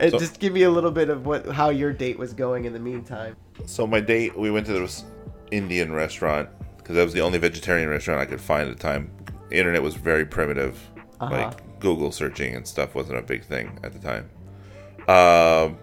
[0.00, 2.64] and So- just give me a little bit of what how your date was going
[2.64, 3.36] in the meantime.
[3.66, 5.04] So my date, we went to this
[5.50, 6.48] Indian restaurant
[6.78, 9.10] because that was the only vegetarian restaurant I could find at the time.
[9.50, 10.78] The internet was very primitive,
[11.20, 11.32] Uh-huh.
[11.32, 14.28] like Google searching and stuff wasn't a big thing at the time.
[15.08, 15.78] Um,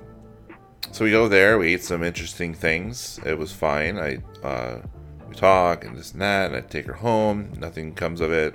[0.91, 3.19] so we go there, we eat some interesting things.
[3.25, 3.97] It was fine.
[3.97, 4.81] I uh,
[5.32, 7.51] we talk and this and that, and I take her home.
[7.57, 8.53] Nothing comes of it.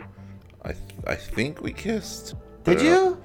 [0.64, 0.74] I
[1.07, 2.35] I think we kissed.
[2.64, 3.20] Did you?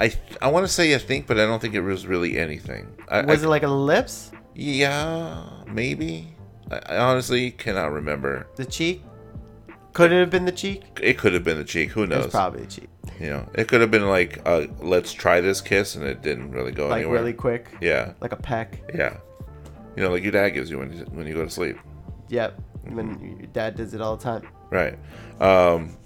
[0.00, 2.86] I I want to say I think, but I don't think it was really anything.
[3.08, 6.34] I, Was I, it like a lips, yeah, maybe.
[6.70, 8.46] I, honestly cannot remember.
[8.56, 9.02] the cheek?
[9.92, 10.82] Could it have been the cheek?
[11.00, 11.90] It could have been the cheek.
[11.92, 12.30] Who knows?
[12.30, 12.88] probably the cheek.
[13.20, 16.50] You know, it could have been like, uh, let's try this kiss, and it didn't
[16.50, 17.20] really go Like anywhere.
[17.20, 17.68] really quick.
[17.80, 18.80] Yeah, Like a peck.
[18.94, 19.16] yeah.
[19.96, 21.78] You know, like your dad gives you when you, when you go to sleep.
[22.28, 22.60] Yep.
[22.94, 24.48] When your dad does it all the time.
[24.70, 24.98] Right.
[25.40, 25.96] Um,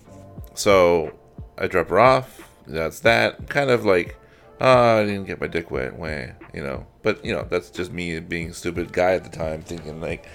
[0.55, 1.13] so
[1.59, 2.49] I drop her off.
[2.67, 3.49] That's that.
[3.49, 4.17] Kind of like,
[4.61, 5.99] oh, I didn't get my dick wet.
[5.99, 6.87] Way, you know.
[7.03, 10.27] But you know, that's just me being a stupid guy at the time, thinking like,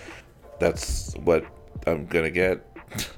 [0.59, 1.45] that's what
[1.87, 2.65] I'm gonna get.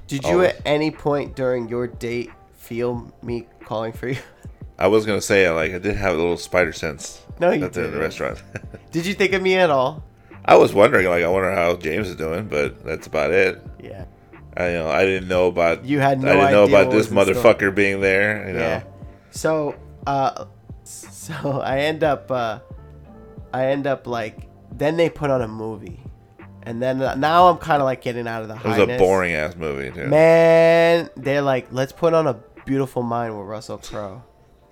[0.06, 0.50] Did you Always.
[0.50, 4.18] at any point during your date feel me calling for you?
[4.78, 7.22] I was gonna say like I did have a little spider sense.
[7.40, 8.00] No, you at the, the didn't.
[8.00, 8.42] restaurant.
[8.92, 10.02] Did you think of me at all?
[10.48, 13.62] I was wondering like I wonder how James is doing, but that's about it.
[13.82, 14.06] Yeah.
[14.56, 17.10] I you know I didn't know about You had no I didn't know about this
[17.10, 17.54] was in store.
[17.54, 18.46] motherfucker being there.
[18.48, 18.60] You know.
[18.60, 18.82] Yeah.
[19.30, 19.76] So,
[20.06, 20.46] uh,
[20.84, 22.60] so I end up, uh,
[23.52, 26.00] I end up like, then they put on a movie,
[26.62, 28.96] and then uh, now I'm kind of like getting out of the It was highness.
[28.96, 30.08] a boring ass movie too.
[30.08, 32.34] Man, they're like, let's put on a
[32.64, 34.22] Beautiful Mind with Russell Crowe,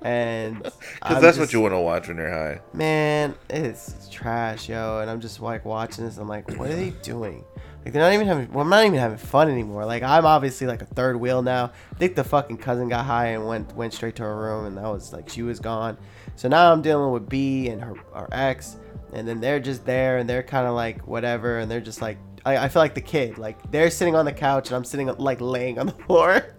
[0.07, 2.61] and Because that's just- what you want to watch when you're high.
[2.73, 5.01] Man, it's trash, yo.
[5.01, 6.17] And I'm just like watching this.
[6.19, 7.45] I'm like, what are they doing?
[7.85, 8.51] Like they're not even having.
[8.53, 9.85] Well, I'm not even having fun anymore.
[9.85, 11.71] Like I'm obviously like a third wheel now.
[11.95, 14.77] I think the fucking cousin got high and went went straight to her room, and
[14.77, 15.97] that was like she was gone.
[16.35, 18.77] So now I'm dealing with B and her our ex,
[19.13, 22.19] and then they're just there, and they're kind of like whatever, and they're just like
[22.45, 23.39] I, I feel like the kid.
[23.39, 26.56] Like they're sitting on the couch, and I'm sitting like laying on the floor,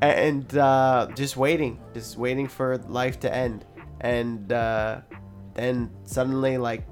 [0.00, 3.64] and uh, just waiting, just waiting for life to end,
[4.00, 4.52] and.
[4.52, 5.00] uh
[5.54, 6.84] then suddenly like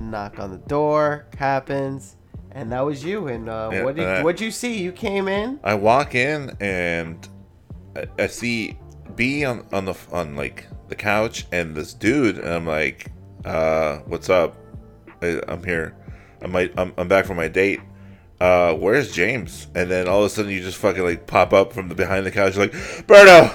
[0.00, 2.16] knock on the door happens
[2.52, 5.26] and that was you and uh, Yeah, what did I- what'd you see you came
[5.26, 7.28] in I walk in and
[7.96, 8.78] I, I see
[9.16, 13.10] B on on the on like the couch and this dude and I'm like,
[13.44, 14.54] uh, what's up?
[15.20, 15.96] I, I'm here.
[16.42, 17.80] I might I'm, I'm back from my date.
[18.40, 19.66] Uh, where's James?
[19.74, 22.24] And then all of a sudden you just fucking like pop up from the behind
[22.24, 23.52] the couch like, Berto,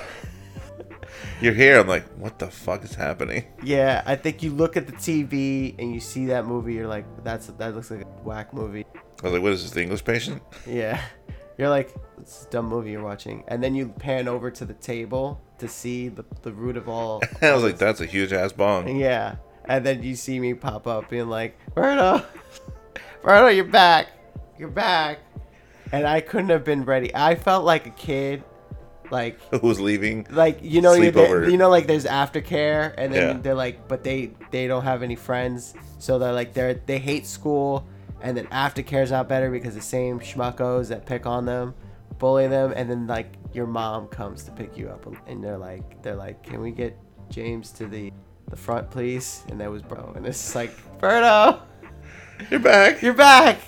[1.41, 1.79] you're here.
[1.79, 3.45] I'm like, what the fuck is happening?
[3.63, 7.05] yeah i think you look at the tv and you see that movie you're like
[7.23, 8.85] that's that looks like a whack movie
[9.21, 10.41] I was like, what is this, the English patient?
[10.67, 11.01] yeah
[11.57, 14.73] you're like it's a dumb movie you're watching and then you pan over to the
[14.73, 18.51] table to see the, the root of all I was like, that's a huge ass
[18.51, 18.97] bong.
[18.97, 19.35] Yeah.
[19.65, 22.25] And then you see me pop up being like, Berto,
[23.23, 24.07] Berto, you're back.
[24.57, 25.19] You're back.
[25.91, 27.13] And I couldn't have been ready.
[27.15, 28.43] I felt like a kid.
[29.11, 30.25] Like, Who's leaving?
[30.31, 31.11] like you know, you
[31.51, 33.41] you know, like there's aftercare, and then Yeah.
[33.41, 37.27] they're like, but they they don't have any friends, so they're like they're they hate
[37.27, 37.85] school,
[38.21, 41.75] and then aftercare's not better because the same schmuckos that pick on them,
[42.17, 46.01] bully them, and then like your mom comes to pick you up, and they're like
[46.01, 46.97] they're like, can we get
[47.29, 48.11] James to the
[48.49, 49.43] the front, please?
[49.49, 51.59] And that was bro, and it's like Berto,
[52.49, 53.01] You're back.
[53.03, 53.59] you're back.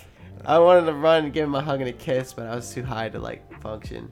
[0.44, 2.74] I wanted to run and give him a hug and a kiss, but I was
[2.74, 4.12] too high to like function.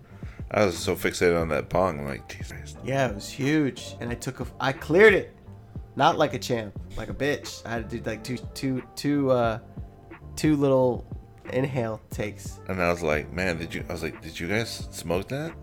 [0.51, 1.99] I was so fixated on that bong.
[1.99, 2.76] I'm like, Jesus.
[2.84, 5.36] Yeah, it was huge, and I took a, I cleared it,
[5.95, 7.65] not like a champ, like a bitch.
[7.65, 9.59] I had to do like two, two, two, uh,
[10.36, 11.05] two little
[11.51, 12.59] inhale takes.
[12.67, 13.84] And I was like, man, did you?
[13.89, 15.53] I was like, did you guys smoke that?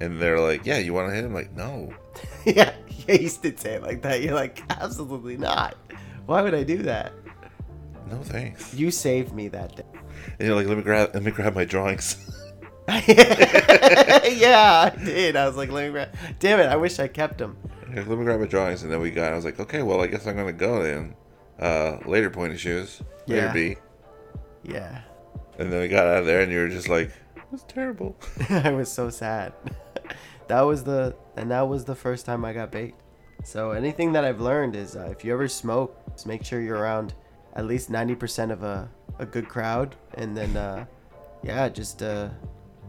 [0.00, 1.34] And they're like, yeah, you want to hit him?
[1.34, 1.92] Like, no.
[2.44, 2.74] yeah,
[3.06, 4.22] yeah, you did say it like that.
[4.22, 5.76] You're like, absolutely not.
[6.26, 7.12] Why would I do that?
[8.08, 8.74] No thanks.
[8.74, 9.82] You saved me that day.
[10.38, 12.16] And you're like, let me grab, let me grab my drawings.
[12.88, 15.36] yeah, I did.
[15.36, 16.14] I was like, let me grab.
[16.38, 16.66] Damn it!
[16.66, 17.58] I wish I kept them.
[17.94, 19.32] Like, let me grab my drawings, and then we got.
[19.32, 21.14] I was like, okay, well, I guess I'm gonna go then.
[21.58, 23.02] Uh, later, pointy shoes.
[23.26, 23.52] Later, Yeah.
[23.52, 23.76] B.
[24.62, 25.00] Yeah,
[25.58, 28.16] And then we got out of there, and you were just like, it was terrible.
[28.50, 29.52] I was so sad.
[30.48, 33.00] that was the and that was the first time I got baked.
[33.44, 36.78] So anything that I've learned is uh, if you ever smoke, just make sure you're
[36.78, 37.14] around
[37.54, 38.88] at least ninety percent of a
[39.18, 40.84] a good crowd, and then uh,
[41.42, 42.28] yeah, just uh,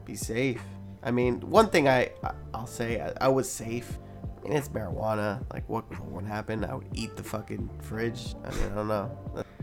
[0.06, 0.62] be safe.
[1.04, 2.12] I mean, one thing I
[2.54, 3.98] I'll say I, I was safe.
[4.40, 5.44] I mean, it's marijuana.
[5.54, 6.64] Like, what would happen?
[6.64, 8.36] I would eat the fucking fridge.
[8.46, 9.18] I mean, I don't know.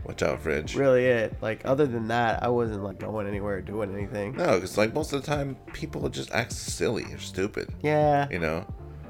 [0.05, 0.75] Watch out, fridge.
[0.75, 1.35] really it.
[1.41, 4.35] Like, other than that, I wasn't like going anywhere or doing anything.
[4.35, 7.73] No, because like most of the time, people just act silly or stupid.
[7.81, 8.65] Yeah, You know.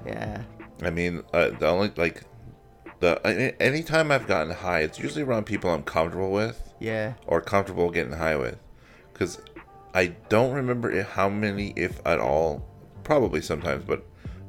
[0.06, 0.42] yeah.
[0.82, 2.24] I mean, uh, the only like
[3.00, 7.14] the anytime I've gotten high, it's usually around people I'm comfortable with Yeah.
[7.26, 8.58] or comfortable getting high with,
[9.14, 9.40] because
[9.94, 12.66] I don't remember how many, if at all,
[13.04, 14.04] probably sometimes, but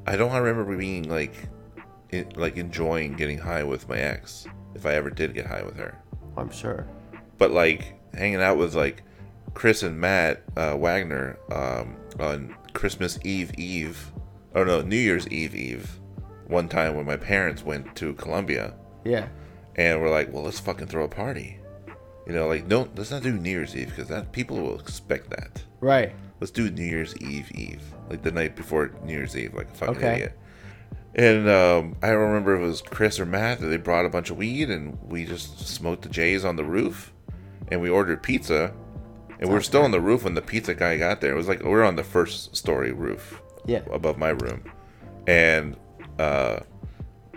[0.07, 1.35] I don't remember being like,
[2.11, 5.77] in, like enjoying getting high with my ex if I ever did get high with
[5.77, 5.99] her.
[6.37, 6.87] I'm sure.
[7.37, 9.03] But like hanging out with like
[9.55, 14.11] Chris and Matt uh, Wagner um, on Christmas Eve Eve,
[14.55, 15.98] oh no, New Year's Eve Eve,
[16.49, 18.75] one time when my parents went to Colombia
[19.05, 19.29] Yeah.
[19.77, 21.59] and we're like, well, let's fucking throw a party.
[22.27, 25.31] You know, like don't let's not do New Year's Eve because that people will expect
[25.31, 25.63] that.
[25.81, 26.13] Right.
[26.41, 29.75] Let's do New Year's Eve Eve, like the night before New Year's Eve, like a
[29.75, 30.15] fucking Okay.
[30.15, 30.39] idiot.
[31.15, 34.37] And um, I remember it was Chris or Matt that they brought a bunch of
[34.37, 37.13] weed and we just smoked the J's on the roof,
[37.69, 38.73] and we ordered pizza,
[39.41, 41.33] and we were still on the roof when the pizza guy got there.
[41.33, 43.81] It was like we were on the first story roof, Yeah.
[43.91, 44.63] above my room,
[45.27, 45.77] and
[46.19, 46.61] uh,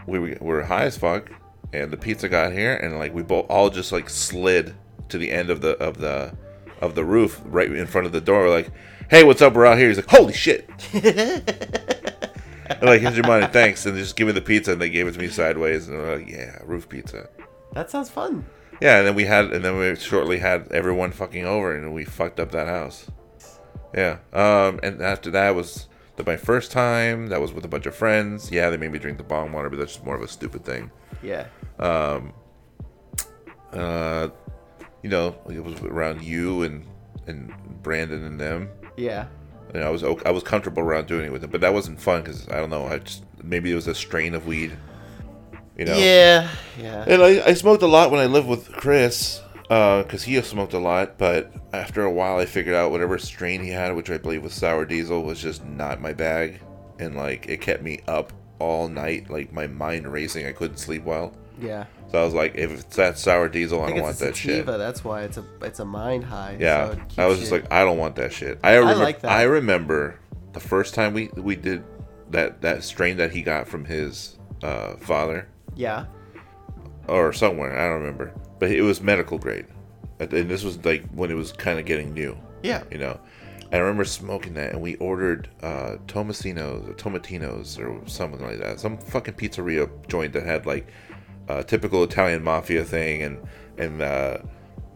[0.08, 1.32] we were, we were high as fuck,
[1.74, 4.76] and the pizza got here, and like we both all just like slid
[5.10, 6.36] to the end of the of the
[6.82, 8.42] of the roof right in front of the door.
[8.42, 8.72] We're like,
[9.10, 9.54] "Hey, what's up?
[9.54, 14.02] We're out here." He's like, "Holy shit!" I'm like, "Here's your money, thanks," and they
[14.02, 16.30] just give me the pizza, and they gave it to me sideways, and we're like,
[16.30, 17.30] "Yeah, roof pizza."
[17.74, 18.46] That sounds fun.
[18.82, 22.04] Yeah, and then we had, and then we shortly had everyone fucking over, and we
[22.04, 23.06] fucked up that house.
[23.94, 27.28] Yeah, um, and after that was the, my first time.
[27.28, 28.52] That was with a bunch of friends.
[28.52, 30.66] Yeah, they made me drink the bong water, but that's just more of a stupid
[30.66, 30.92] thing.
[31.22, 31.48] Yeah.
[31.80, 32.34] Um.
[33.72, 34.30] Uh,
[35.02, 36.86] you know, it was around you and
[37.28, 38.70] and Brandon and them.
[38.98, 39.28] Yeah.
[39.74, 42.22] And I was I was comfortable around doing it with them, but that wasn't fun
[42.22, 42.88] because I don't know.
[42.88, 44.78] I just maybe it was a strain of weed.
[45.78, 45.98] You know.
[45.98, 46.50] Yeah.
[46.78, 47.06] Yeah.
[47.08, 49.42] And I, I smoked a lot when I lived with Chris,
[49.72, 51.18] because he smoked a lot.
[51.18, 54.54] But after a while, I figured out whatever strain he had, which I believe was
[54.54, 56.60] sour diesel, was just not my bag,
[57.00, 60.46] and like it kept me up all night, like my mind racing.
[60.46, 61.34] I couldn't sleep well.
[61.60, 61.86] Yeah.
[62.12, 64.66] So I was like, if it's that sour diesel, I, I don't want that shit.
[64.66, 64.78] sativa.
[64.78, 66.58] That's why it's a it's a mind high.
[66.60, 68.60] Yeah, so I was just you- like, I don't want that shit.
[68.64, 69.32] I remember, I, like that.
[69.32, 70.20] I remember
[70.52, 71.84] the first time we we did
[72.32, 76.06] that that strain that he got from his uh, father yeah.
[77.12, 77.78] Or somewhere.
[77.78, 79.68] I don't remember, but it was medical grade,
[80.20, 82.38] and this was like when it was kind of getting new.
[82.64, 82.84] Yeah.
[82.92, 83.20] You know,
[83.72, 88.80] I remember smoking that, and we ordered uh, Tomasinos or Tomatinos or something like that.
[88.80, 90.88] Some fucking pizzeria joint that had like
[91.48, 93.42] a typical Italian mafia thing, and
[93.78, 94.38] and uh,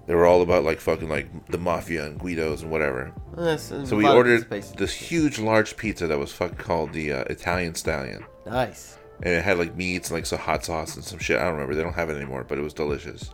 [0.07, 3.11] they were all about like fucking like the mafia and Guidos and whatever.
[3.36, 7.76] That's So we ordered this huge, large pizza that was fucking called the uh, Italian
[7.76, 8.97] Stallion, Nice.
[9.22, 11.38] And it had like meats and like some hot sauce and some shit.
[11.38, 11.76] I don't remember.
[11.76, 13.32] They don't have it anymore, but it was delicious.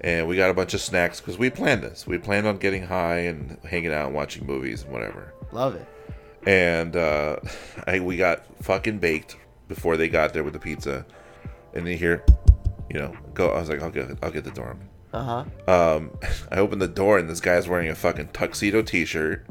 [0.00, 2.06] And we got a bunch of snacks because we planned this.
[2.06, 5.32] We planned on getting high and hanging out and watching movies and whatever.
[5.52, 5.86] Love it.
[6.46, 7.36] And uh,
[7.86, 9.36] I, we got fucking baked
[9.68, 11.06] before they got there with the pizza.
[11.74, 12.24] And then here,
[12.90, 13.50] you know, go.
[13.50, 14.80] I was like, I'll get, I'll get the dorm.
[15.12, 15.96] Uh huh.
[15.96, 16.10] Um,
[16.50, 19.46] I opened the door and this guy's wearing a fucking tuxedo T-shirt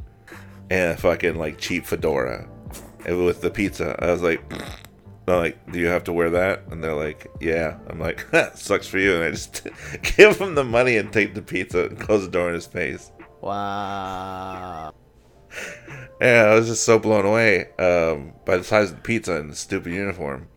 [0.71, 2.47] and a fucking like cheap fedora,
[3.05, 3.93] and with the pizza.
[3.99, 4.41] I was like,
[5.27, 6.63] I'm like, do you have to wear that?
[6.71, 7.77] And they're like, yeah.
[7.87, 9.15] I'm like, sucks for you.
[9.15, 9.67] And I just
[10.17, 13.11] give him the money and take the pizza and close the door in his face.
[13.41, 14.93] Wow.
[16.21, 19.51] Yeah, I was just so blown away um, by the size of the pizza and
[19.51, 20.47] the stupid uniform.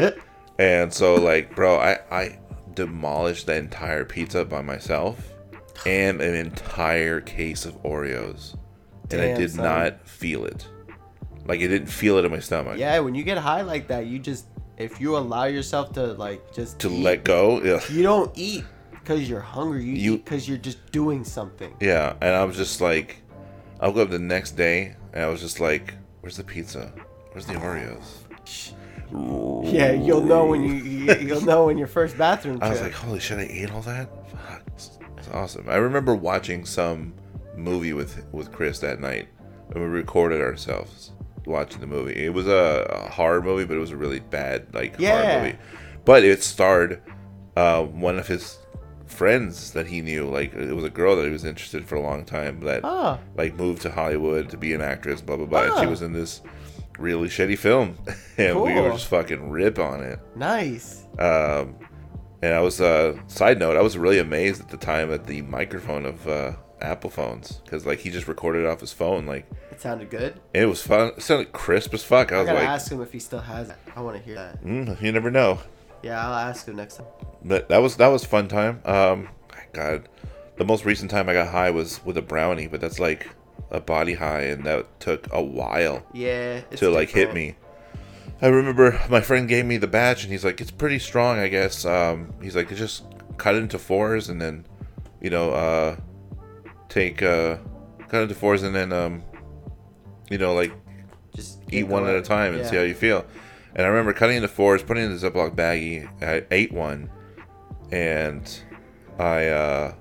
[0.58, 2.38] and so, like, bro, I, I
[2.74, 5.32] demolished the entire pizza by myself
[5.86, 8.56] and an entire case of Oreos.
[9.10, 9.64] and I did son.
[9.64, 10.66] not feel it.
[11.46, 12.78] Like, it didn't feel it in my stomach.
[12.78, 16.52] Yeah, when you get high like that, you just if you allow yourself to like
[16.52, 17.62] just To eat, let go.
[17.62, 17.80] Yeah.
[17.90, 19.84] you don't eat because you're hungry.
[19.84, 21.74] You, You- eat because you're just doing something.
[21.80, 22.14] Yeah.
[22.20, 23.22] And I was just like,
[23.80, 26.92] I woke up the next day and I was just like, where's the pizza?
[27.32, 28.22] Where's the Oreos?
[29.12, 32.68] Yeah, you'll know when you you- you'll know when your first bathroom trip.
[32.68, 34.08] I was like, holy shit, I ate all that?
[34.30, 35.68] Fuck, it's, it's awesome.
[35.68, 37.14] I remember watching some
[37.56, 39.28] movie with with Chris that night,
[39.70, 41.12] and we recorded ourselves
[41.46, 42.24] watching the movie.
[42.24, 45.22] It was a, a horror movie, but it was a really bad like Yeah.
[45.22, 45.58] horror movie.
[46.04, 47.02] But it starred
[47.56, 48.58] uh, one of his
[49.06, 50.28] friends that he knew.
[50.28, 52.80] Like it was a girl that he was interested in for a long time that
[52.84, 55.62] oh, like moved to Hollywood to be an actress, blah blah blah.
[55.64, 56.40] And she was in this
[56.98, 57.96] really shitty film,
[58.38, 60.18] and we were just fucking rip on it.
[60.36, 61.04] nice.
[61.18, 61.76] Um,
[62.42, 65.40] and I was, uh, side note, I was really amazed at the time at the
[65.42, 66.52] microphone of uh,
[66.84, 70.40] Apple phones because like he just recorded off his phone, like It sounded good.
[70.52, 71.08] it was fun.
[71.16, 72.30] It sounded crisp as fuck.
[72.32, 73.76] I I was gotta like, ask him if he still has it.
[73.96, 74.62] I want to hear that.
[74.64, 75.60] mm, you never know.
[76.02, 77.06] Yeah, I'll ask him next time.
[77.44, 78.80] But that was that was fun time.
[78.84, 79.28] Um,
[79.72, 80.08] God,
[80.56, 83.28] the most recent time I got high was with a brownie, but that's like
[83.70, 86.04] a body high, and that took a while.
[86.12, 87.56] Yeah, to like hit me.
[88.42, 91.48] I remember my friend gave me the batch and he's like, it's pretty strong, I
[91.48, 91.84] guess.
[91.86, 93.04] Um, he's like, just
[93.38, 94.66] cut it into fours and then,
[95.22, 95.96] you know, uh,
[96.88, 97.56] take, uh,
[98.08, 99.22] cut it into fours and then, um,
[100.30, 100.72] you know, like
[101.34, 102.70] Just eat one at a time and Yeah.
[102.70, 103.24] see how you feel.
[103.74, 106.08] And I remember cutting into fours, putting in the Ziploc baggie.
[106.22, 107.10] I ate one,
[107.90, 108.48] and
[109.18, 109.92] I uh,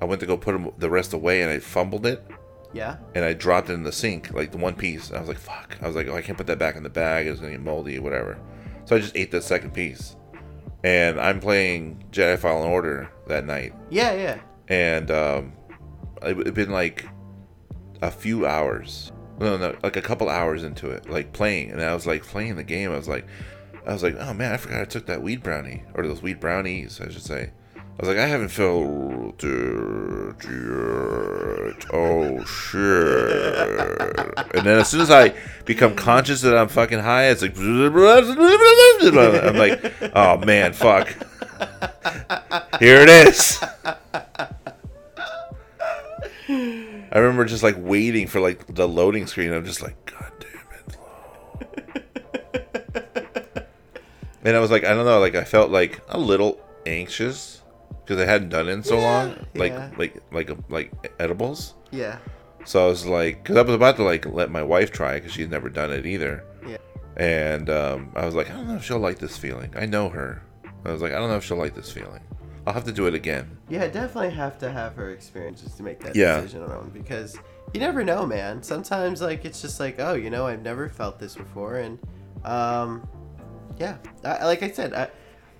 [0.00, 2.24] I went to go put 'em- the rest away, and I fumbled it,
[2.72, 2.96] Yeah.
[3.14, 5.08] and I dropped it in the sink, like the one piece.
[5.10, 6.82] And I was like, "Fuck!" I was like, "Oh, I can't put that back in
[6.82, 7.28] the bag.
[7.28, 8.36] It's gonna get moldy, or whatever."
[8.86, 10.16] So I just ate the second piece.
[10.82, 14.36] And I'm playing Jedi Fallen Order that night, Yeah, yeah.
[14.68, 15.52] and um,
[16.22, 17.06] it had been like
[18.02, 19.12] a few hours.
[19.38, 22.56] No, no, like a couple hours into it, like playing, and I was like playing
[22.56, 22.92] the game.
[22.92, 23.26] I was like,
[23.86, 26.40] I was like, oh man, I forgot I took that weed brownie or those weed
[26.40, 27.52] brownies, I should say.
[27.74, 31.86] I was like, I haven't felt it yet.
[31.92, 33.58] Oh shit!
[34.54, 39.56] And then as soon as I become conscious that I'm fucking high, it's like, I'm
[39.56, 41.08] like, oh man, fuck.
[42.78, 43.62] Here it is.
[47.12, 49.52] I remember just like waiting for like the loading screen.
[49.52, 50.50] I'm just like, God damn
[51.76, 53.66] it.
[54.44, 57.62] and I was like, I don't know, like I felt like a little anxious
[58.04, 59.90] because I hadn't done it in so Yeah, long, like yeah.
[59.96, 61.74] like like like edibles.
[61.90, 62.18] Yeah.
[62.64, 65.32] So I was like, because I was about to like let my wife try because
[65.32, 66.44] she's never done it either.
[66.66, 66.76] Yeah.
[67.16, 69.72] And um, I was like, I don't know if she'll like this feeling.
[69.76, 70.42] I know her.
[70.84, 72.20] I was like, I don't know if she'll like this feeling.
[72.70, 73.58] I'll have to do it again.
[73.68, 76.36] Yeah, definitely have to have her experiences to make that Yeah.
[76.36, 77.36] decision on because
[77.74, 78.62] you never know, man.
[78.62, 81.98] Sometimes like it's just like, oh, you know, I've never felt this before, and
[82.44, 83.08] um,
[83.76, 85.08] yeah, I, like I said, I,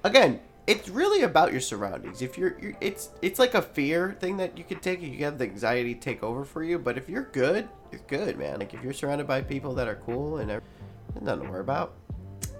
[0.04, 0.38] again,
[0.68, 2.22] it's really about your surroundings.
[2.22, 5.02] If you're, you're, it's it's like a fear thing that you could take.
[5.02, 8.38] You can have the anxiety take over for you, but if you're good, you're good,
[8.38, 8.60] man.
[8.60, 10.62] Like if you're surrounded by people that are cool and there's
[11.20, 11.94] nothing to worry about.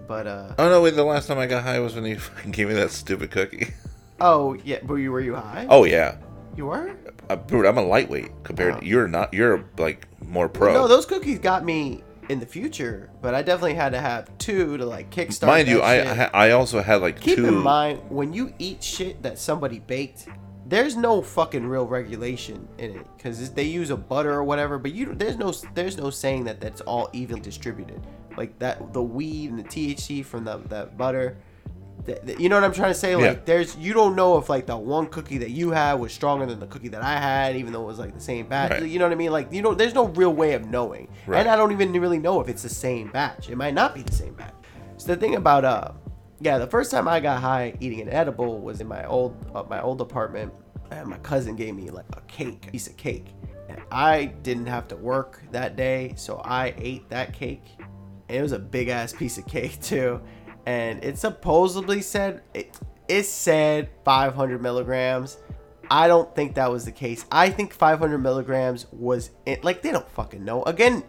[0.08, 0.82] But uh, Oh no!
[0.82, 2.18] Wait, the last time I got high was when you
[2.50, 3.68] gave me that stupid cookie.
[4.20, 5.66] oh yeah, were you were you high?
[5.68, 6.16] Oh yeah,
[6.56, 6.96] you were.
[7.28, 8.74] uh, dude, I'm a lightweight compared.
[8.74, 8.80] Wow.
[8.80, 9.32] to You're not.
[9.34, 10.72] You're like more pro.
[10.72, 14.76] No, those cookies got me in the future, but I definitely had to have two
[14.76, 15.46] to like kickstart.
[15.48, 16.06] Mind you, shit.
[16.06, 17.48] I I also had like keep two.
[17.48, 20.28] in mind when you eat shit that somebody baked.
[20.66, 24.92] There's no fucking real regulation in it because they use a butter or whatever, but
[24.92, 28.06] you there's no there's no saying that that's all evenly distributed.
[28.36, 31.38] Like that the weed and the THC from the that butter.
[32.06, 33.14] Th- th- You know what I'm trying to say?
[33.16, 33.42] Like, Yeah.
[33.44, 36.60] there's you don't know if like the one cookie that you had was stronger than
[36.60, 38.72] the cookie that I had, even though it was like the same batch.
[38.72, 38.82] Right.
[38.84, 39.32] You know what I mean?
[39.32, 41.40] Like, you know, there's no real way of knowing, Right.
[41.40, 43.48] and I don't even really know if it's the same batch.
[43.50, 44.54] It might not be the same batch.
[44.96, 45.92] So the thing about uh,
[46.40, 49.62] yeah, the first time I got high eating an edible was in my old uh,
[49.68, 50.52] my old apartment,
[50.90, 53.26] and my cousin gave me like a cake, a piece of cake,
[53.68, 57.62] and I didn't have to work that day, so I ate that cake.
[58.28, 60.20] And it was a big ass piece of cake too,
[60.70, 65.38] and it supposedly said it it said 500 milligrams.
[65.90, 67.24] I don't think that was the case.
[67.32, 69.64] I think 500 milligrams was it.
[69.64, 70.62] Like they don't fucking know.
[70.62, 71.02] Again,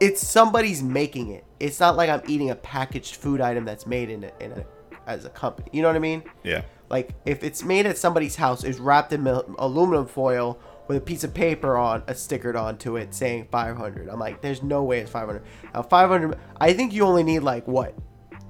[0.00, 1.44] it's somebody's making it.
[1.60, 4.66] It's not like I'm eating a packaged food item that's made in a, in a
[5.06, 5.68] as a company.
[5.72, 6.24] You know what I mean?
[6.42, 6.62] yeah.
[6.88, 11.00] Like if it's made at somebody's house, it's wrapped in mil- aluminum foil with a
[11.00, 14.08] piece of paper on, a stickered onto it saying 500.
[14.08, 15.42] I'm like, there's no way it's 500.
[15.74, 16.38] Now 500.
[16.60, 17.94] I think you only need like what,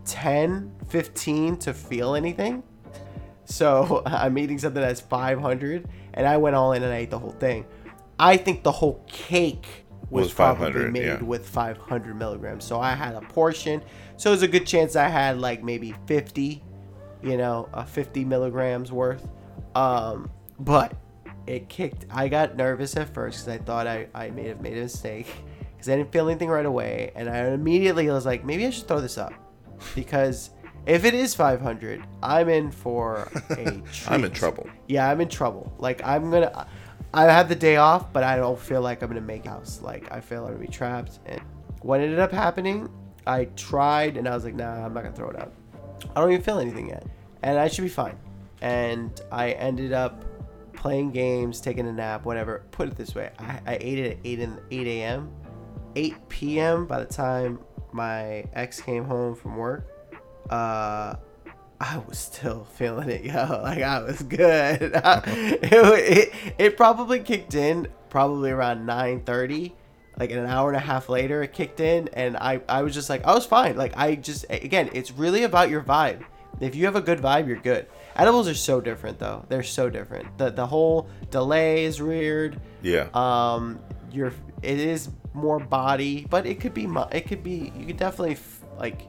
[0.06, 2.62] 10, 15 to feel anything.
[3.44, 7.18] So I'm eating something that's 500, and I went all in and I ate the
[7.18, 7.66] whole thing.
[8.18, 9.66] I think the whole cake
[10.10, 11.22] was, Was probably 500, made yeah.
[11.22, 12.64] with 500 milligrams.
[12.64, 13.82] So I had a portion.
[14.16, 16.62] So there's a good chance I had like maybe 50,
[17.22, 19.28] you know, uh, 50 milligrams worth.
[19.74, 20.30] Um,
[20.60, 20.94] but
[21.46, 22.06] it kicked.
[22.10, 25.26] I got nervous at first because I thought I, I may have made a mistake
[25.74, 27.10] because I didn't feel anything right away.
[27.14, 29.34] And I immediately was like, maybe I should throw this up
[29.94, 30.50] because
[30.86, 33.82] if it is 500, I'm in for a.
[34.08, 34.68] I'm in trouble.
[34.86, 35.72] Yeah, I'm in trouble.
[35.78, 36.66] Like I'm gonna,
[37.12, 39.80] I have the day off, but I don't feel like I'm gonna make house.
[39.82, 41.18] Like I feel I'm gonna be trapped.
[41.26, 41.40] And
[41.82, 42.88] what ended up happening,
[43.26, 45.52] I tried and I was like, nah, I'm not gonna throw it out.
[46.14, 47.04] I don't even feel anything yet,
[47.42, 48.18] and I should be fine.
[48.62, 50.24] And I ended up
[50.72, 52.62] playing games, taking a nap, whatever.
[52.70, 55.32] Put it this way, I, I ate it at 8 in 8 a.m.
[55.96, 56.86] 8 p.m.
[56.86, 57.58] By the time
[57.92, 59.86] my ex came home from work,
[60.50, 61.16] uh,
[61.80, 63.60] I was still feeling it, yo.
[63.62, 64.92] Like I was good.
[64.94, 69.72] it, it, it probably kicked in probably around 9:30.
[70.18, 73.10] Like an hour and a half later, it kicked in, and I I was just
[73.10, 73.76] like I was fine.
[73.76, 76.24] Like I just again, it's really about your vibe.
[76.58, 77.86] If you have a good vibe, you're good.
[78.14, 79.44] Edibles are so different though.
[79.50, 80.38] They're so different.
[80.38, 82.58] The the whole delay is weird.
[82.80, 83.08] Yeah.
[83.12, 83.78] Um,
[84.10, 84.32] you're
[84.62, 88.64] it is more body, but it could be it could be you could definitely f-
[88.78, 89.02] like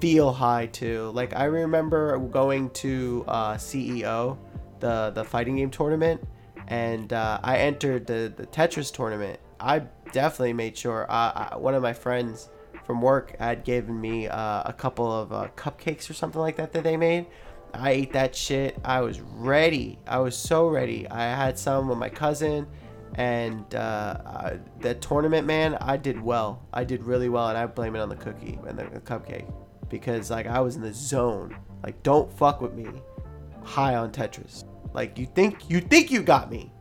[0.00, 1.10] feel high too.
[1.14, 4.36] Like I remember going to uh, CEO,
[4.80, 6.20] the the fighting game tournament,
[6.68, 9.38] and uh, I entered the the Tetris tournament.
[9.60, 11.06] I definitely made sure.
[11.08, 12.50] Uh, I, one of my friends
[12.84, 16.72] from work had given me uh, a couple of uh, cupcakes or something like that
[16.72, 17.26] that they made.
[17.72, 18.76] I ate that shit.
[18.84, 19.98] I was ready.
[20.06, 21.08] I was so ready.
[21.08, 22.66] I had some with my cousin,
[23.14, 26.66] and uh, uh, that tournament, man, I did well.
[26.72, 29.52] I did really well, and I blame it on the cookie and the, the cupcake
[29.88, 31.56] because like I was in the zone.
[31.82, 32.86] Like, don't fuck with me.
[33.62, 34.64] High on Tetris.
[34.94, 36.72] Like you think you think you got me.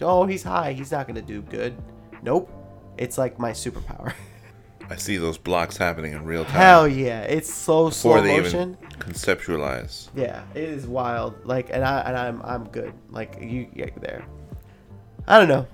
[0.00, 0.72] Oh, he's high.
[0.72, 1.76] He's not gonna do good.
[2.22, 2.50] Nope.
[2.98, 4.12] It's like my superpower.
[4.90, 7.20] I see those blocks happening in real time Hell yeah!
[7.20, 8.76] It's so before slow they motion.
[8.82, 10.08] even conceptualize.
[10.16, 11.46] Yeah, it is wild.
[11.46, 12.92] Like, and I and I'm I'm good.
[13.08, 14.24] Like you get there.
[15.30, 15.68] I don't know,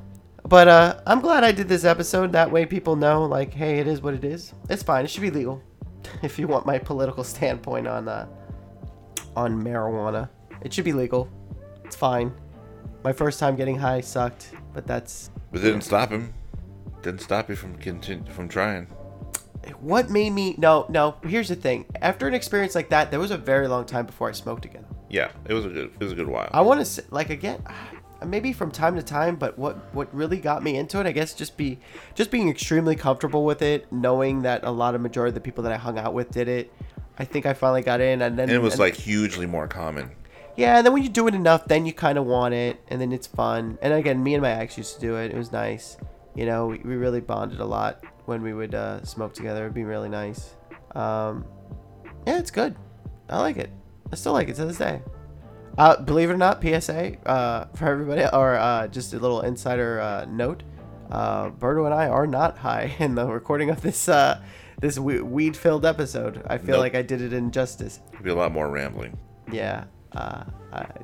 [0.46, 2.30] but uh, I'm glad I did this episode.
[2.32, 4.52] That way, people know, like, hey, it is what it is.
[4.68, 5.02] It's fine.
[5.06, 5.62] It should be legal.
[6.22, 8.28] if you want my political standpoint on uh,
[9.34, 10.28] on marijuana,
[10.60, 11.30] it should be legal.
[11.86, 12.34] It's fine.
[13.02, 16.34] My first time getting high sucked, but that's But it didn't stop him.
[17.00, 18.88] Didn't stop you from continu- from trying.
[19.80, 20.54] what made me.
[20.58, 21.14] No, no.
[21.22, 21.86] Here's the thing.
[22.02, 24.84] After an experience like that, there was a very long time before I smoked again.
[25.08, 26.50] Yeah, it was a good it was a good while.
[26.52, 27.62] I want to say, like again,
[28.24, 31.34] maybe from time to time, but what what really got me into it, I guess,
[31.34, 31.78] just be
[32.14, 35.64] just being extremely comfortable with it, knowing that a lot of majority of the people
[35.64, 36.72] that I hung out with did it.
[37.18, 39.66] I think I finally got in, and then and it was and- like hugely more
[39.68, 40.10] common.
[40.56, 43.00] yeah, and then when you do it enough, then you kind of want it, and
[43.00, 43.78] then it's fun.
[43.82, 45.96] And again, me and my ex used to do it; it was nice.
[46.34, 49.62] You know, we, we really bonded a lot when we would uh, smoke together.
[49.62, 50.54] It'd be really nice.
[50.94, 51.44] Um,
[52.26, 52.76] yeah, it's good.
[53.30, 53.70] I like it.
[54.12, 55.00] I still like it to this day.
[55.78, 60.00] Uh, believe it or not, PSA uh, for everybody, or uh, just a little insider
[60.00, 60.62] uh, note:
[61.10, 64.40] uh, Berto and I are not high in the recording of this uh,
[64.80, 66.42] this weed-filled episode.
[66.46, 66.80] I feel Nope.
[66.80, 68.00] like I did it injustice.
[68.12, 69.18] It'd be a lot more rambling.
[69.52, 69.84] Yeah.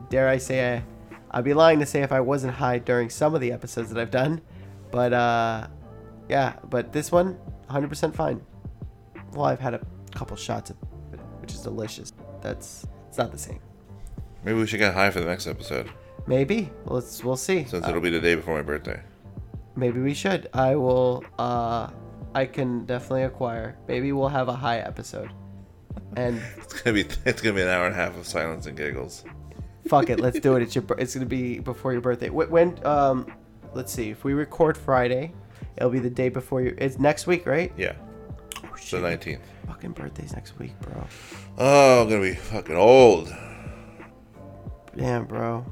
[0.08, 0.84] Dare I say I,
[1.30, 4.00] I'd be lying to say if I wasn't high during some of the episodes that
[4.00, 4.40] I've done,
[4.90, 5.66] but uh,
[6.28, 6.54] yeah.
[6.68, 7.38] But this one,
[7.70, 8.40] 100% fine.
[9.32, 9.80] Well, I've had a
[10.14, 10.76] couple shots of
[11.12, 12.12] it, which is delicious.
[12.40, 13.60] That's it's not the same.
[14.44, 15.90] Maybe we should get high for the next episode,
[16.26, 17.64] Maybe let's we'll see.
[17.64, 19.00] since Uh, it'll be the day before my birthday.
[19.76, 20.48] maybe we should.
[20.54, 21.24] I will.
[21.38, 21.88] Uh,
[22.34, 23.76] I can definitely acquire.
[23.88, 25.30] Maybe we'll have a high episode.
[26.16, 28.76] And It's gonna be it's gonna be an hour and a half of silence and
[28.76, 29.24] giggles.
[29.88, 30.62] fuck it, let's do it.
[30.62, 30.84] It's your.
[30.98, 32.28] It's gonna be before your birthday.
[32.28, 32.78] Wh- When?
[32.86, 33.26] Um,
[33.74, 34.10] let's see.
[34.10, 35.32] If we record Friday,
[35.76, 36.74] it'll be the day before your.
[36.78, 37.72] It's next week, right?
[37.76, 37.94] Yeah,
[38.64, 39.42] Oh the nineteenth.
[39.66, 41.04] Fucking birthday's next week, bro.
[41.58, 43.32] Oh, I'm gonna be fucking old.
[44.96, 45.64] Damn, bro.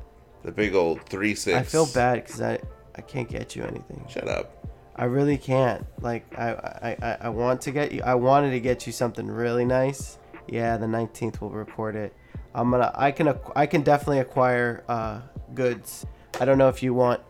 [0.42, 1.56] The big old three six.
[1.56, 2.58] I feel bad because I
[2.94, 4.04] I can't get you anything.
[4.08, 4.66] Shut up.
[4.96, 5.86] I really can't.
[6.00, 8.02] Like I, I I I want to get you.
[8.02, 10.18] I wanted to get you something really nice.
[10.48, 12.14] Yeah, the nineteenth we'll record it.
[12.54, 12.92] I'm gonna.
[12.94, 13.34] I can.
[13.54, 15.20] I can definitely acquire uh,
[15.54, 16.06] goods.
[16.40, 17.20] I don't know if you want.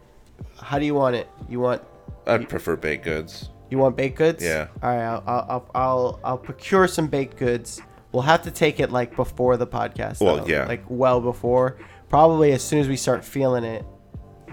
[0.60, 1.28] How do you want it?
[1.48, 1.82] You want
[2.26, 3.50] I'd prefer baked goods.
[3.70, 4.42] You want baked goods?
[4.42, 4.68] Yeah.
[4.82, 7.82] All right, I'll I'll I'll, I'll, I'll procure some baked goods.
[8.12, 10.20] We'll have to take it like before the podcast.
[10.20, 10.46] Well, though.
[10.46, 10.66] yeah.
[10.66, 11.78] Like well before.
[12.08, 13.84] Probably as soon as we start feeling it,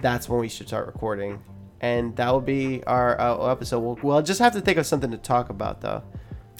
[0.01, 1.41] that's when we should start recording,
[1.82, 3.80] and that will be our uh, episode.
[3.80, 6.03] We'll, we'll just have to think of something to talk about though.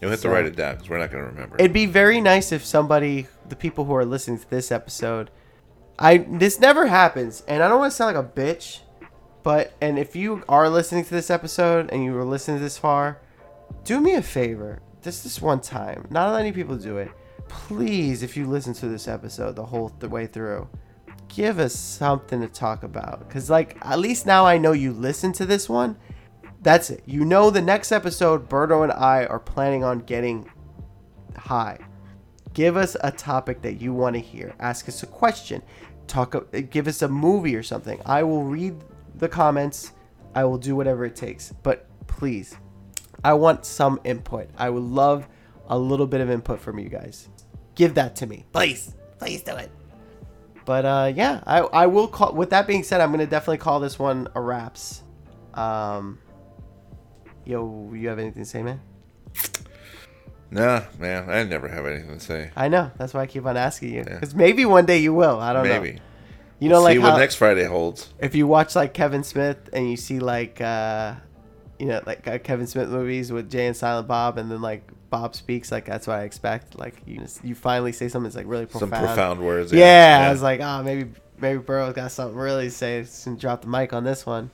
[0.02, 1.56] You'll have So- to write it down because we're not gonna remember.
[1.60, 5.30] It'd be very nice if somebody, the people who are listening to this episode,
[6.00, 8.80] I this never happens, and I don't want to sound like a bitch,
[9.44, 13.20] but and if you are listening to this episode and you were listening this far,
[13.84, 16.08] do me a favor, just this one time.
[16.10, 17.12] Not many people do it.
[17.48, 20.68] Please, if you listen to this episode the whole th- way through,
[21.30, 23.30] give us something to talk about.
[23.30, 25.98] Cause like at least now I know you listen to this one.
[26.62, 27.04] That's it.
[27.06, 30.50] You know the next episode, Berto and I are planning on getting
[31.38, 31.80] high.
[32.54, 34.56] Give us a topic that you want to hear.
[34.60, 35.62] Ask us a question.
[36.08, 36.36] Talk.
[36.72, 38.02] Give us a movie or something.
[38.06, 38.76] I will read
[39.16, 39.92] the comments.
[40.34, 41.54] I will do whatever it takes.
[41.64, 42.58] But please,
[43.24, 44.50] I want some input.
[44.58, 45.28] I would love
[45.68, 47.30] a little bit of input from you guys.
[47.76, 48.96] Give that to me, please.
[49.20, 49.72] Please do it.
[50.66, 52.34] But uh, yeah, I, I will call.
[52.34, 55.04] With that being said, I'm gonna definitely call this one a wraps.
[55.54, 56.20] Um,
[57.46, 58.82] yo, you have anything to say, man?
[60.52, 62.52] nah, man, I never have anything to say.
[62.56, 62.92] I know.
[62.98, 64.04] That's why I keep on asking you.
[64.06, 64.16] Yeah.
[64.16, 65.40] Because maybe one day you will.
[65.40, 65.82] I don't know.
[65.82, 66.00] Maybe.
[66.60, 68.12] You know, See like what how next Friday holds.
[68.20, 71.14] if you watch like Kevin Smith and you see like, uh,
[71.80, 74.90] you know, like uh, Kevin Smith movies with Jay and Silent Bob, and then like
[75.10, 76.78] Bob speaks, like that's what I expect.
[76.78, 78.92] Like you, you finally say something that's like really profound.
[78.92, 79.40] Some profound.
[79.42, 79.72] words.
[79.72, 83.02] Yeah, I was like, oh, maybe maybe Berto's got something really to say.
[83.02, 84.50] Just gonna drop the mic on this one.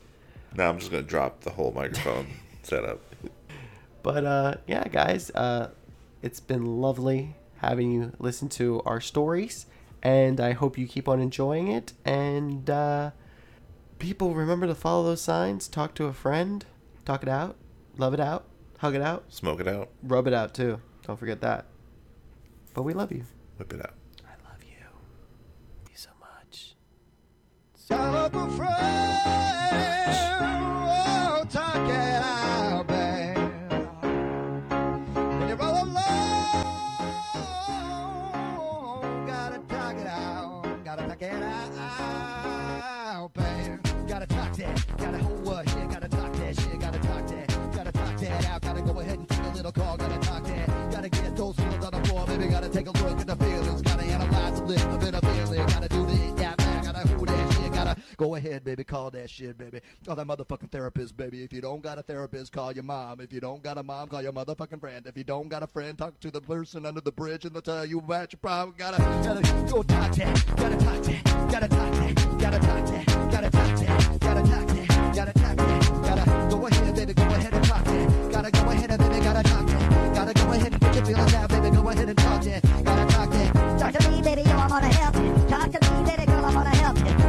[0.55, 2.27] now I'm just gonna drop the whole microphone
[2.63, 2.99] setup.
[4.01, 5.69] But uh, yeah, guys, uh,
[6.21, 9.65] it's been lovely having you listen to our stories,
[10.01, 11.93] and I hope you keep on enjoying it.
[12.03, 13.11] And uh,
[13.99, 15.69] people, remember to follow those signs.
[15.69, 16.65] Talk to a friend.
[17.05, 17.57] Talk it out.
[17.97, 18.45] Love it out.
[18.77, 19.25] Hug it out.
[19.29, 19.89] Smoke it out.
[20.03, 20.79] Rub it out too.
[21.05, 21.65] Don't forget that.
[22.73, 23.23] But we love you.
[23.57, 23.93] Whip it out.
[24.25, 24.85] I love you.
[24.85, 26.75] Love you so much.
[27.87, 28.29] Tell
[58.43, 59.79] ahead, baby, call that shit, baby.
[60.05, 61.43] Call that motherfucking therapist, baby.
[61.43, 63.21] If you don't got a therapist, call your mom.
[63.21, 65.05] If you don't got a mom, call your motherfucking friend.
[65.05, 67.61] If you don't got a friend, talk to the person under the bridge and they'll
[67.61, 68.75] tell you about your problem.
[68.77, 70.25] Gotta, gotta go talk to,
[70.55, 71.21] gotta talk to,
[71.51, 73.87] gotta talk to, gotta talk to, gotta talk to,
[74.19, 78.29] gotta talk to, gotta talk to, gotta go ahead, baby, go ahead and talk to,
[78.31, 81.33] gotta go ahead and baby, gotta talk to, gotta go ahead and get your feelings
[81.33, 84.57] out, baby, go ahead and talk to, gotta talk to, Talk to me, baby, yo,
[84.57, 85.42] I wanna help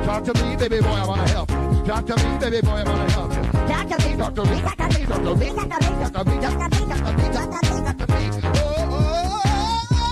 [0.05, 1.85] talk to me, baby boy, I wanna help you.
[1.87, 3.43] Talk to me, baby boy, I wanna help you.
[3.43, 5.95] Talk to me, Talk to me, talk to me, talk to me, talk to me,
[6.01, 8.21] talk to me, talk to me, talk to me, talk to me, talk to me.
[8.45, 10.11] Oh, oh, oh,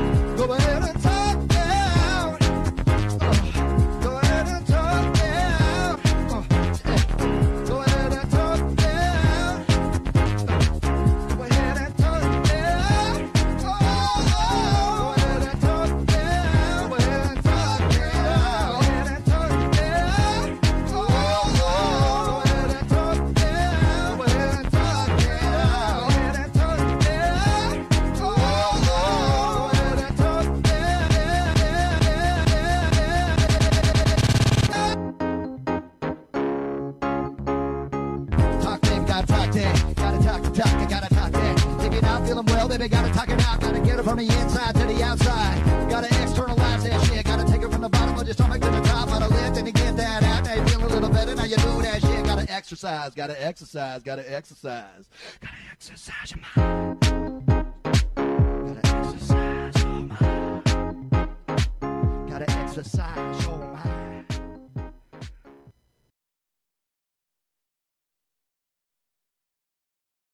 [0.00, 0.36] oh.
[0.36, 1.03] Go ahead and
[42.34, 43.60] feeling well, baby, gotta talk it out.
[43.60, 45.90] Gotta get it from the inside to the outside.
[45.90, 47.24] Gotta externalize that shit.
[47.24, 49.66] Gotta take it from the bottom of your stomach to the top Gotta lift and
[49.66, 50.44] to get that out.
[50.44, 51.34] Now you feel a little better.
[51.34, 52.24] Now you do that shit.
[52.24, 53.14] Gotta exercise.
[53.14, 54.02] Gotta exercise.
[54.02, 55.08] Gotta exercise.
[55.40, 57.00] Gotta exercise your mind.
[58.64, 61.10] Gotta exercise your mind.
[62.30, 63.73] Gotta exercise your mind.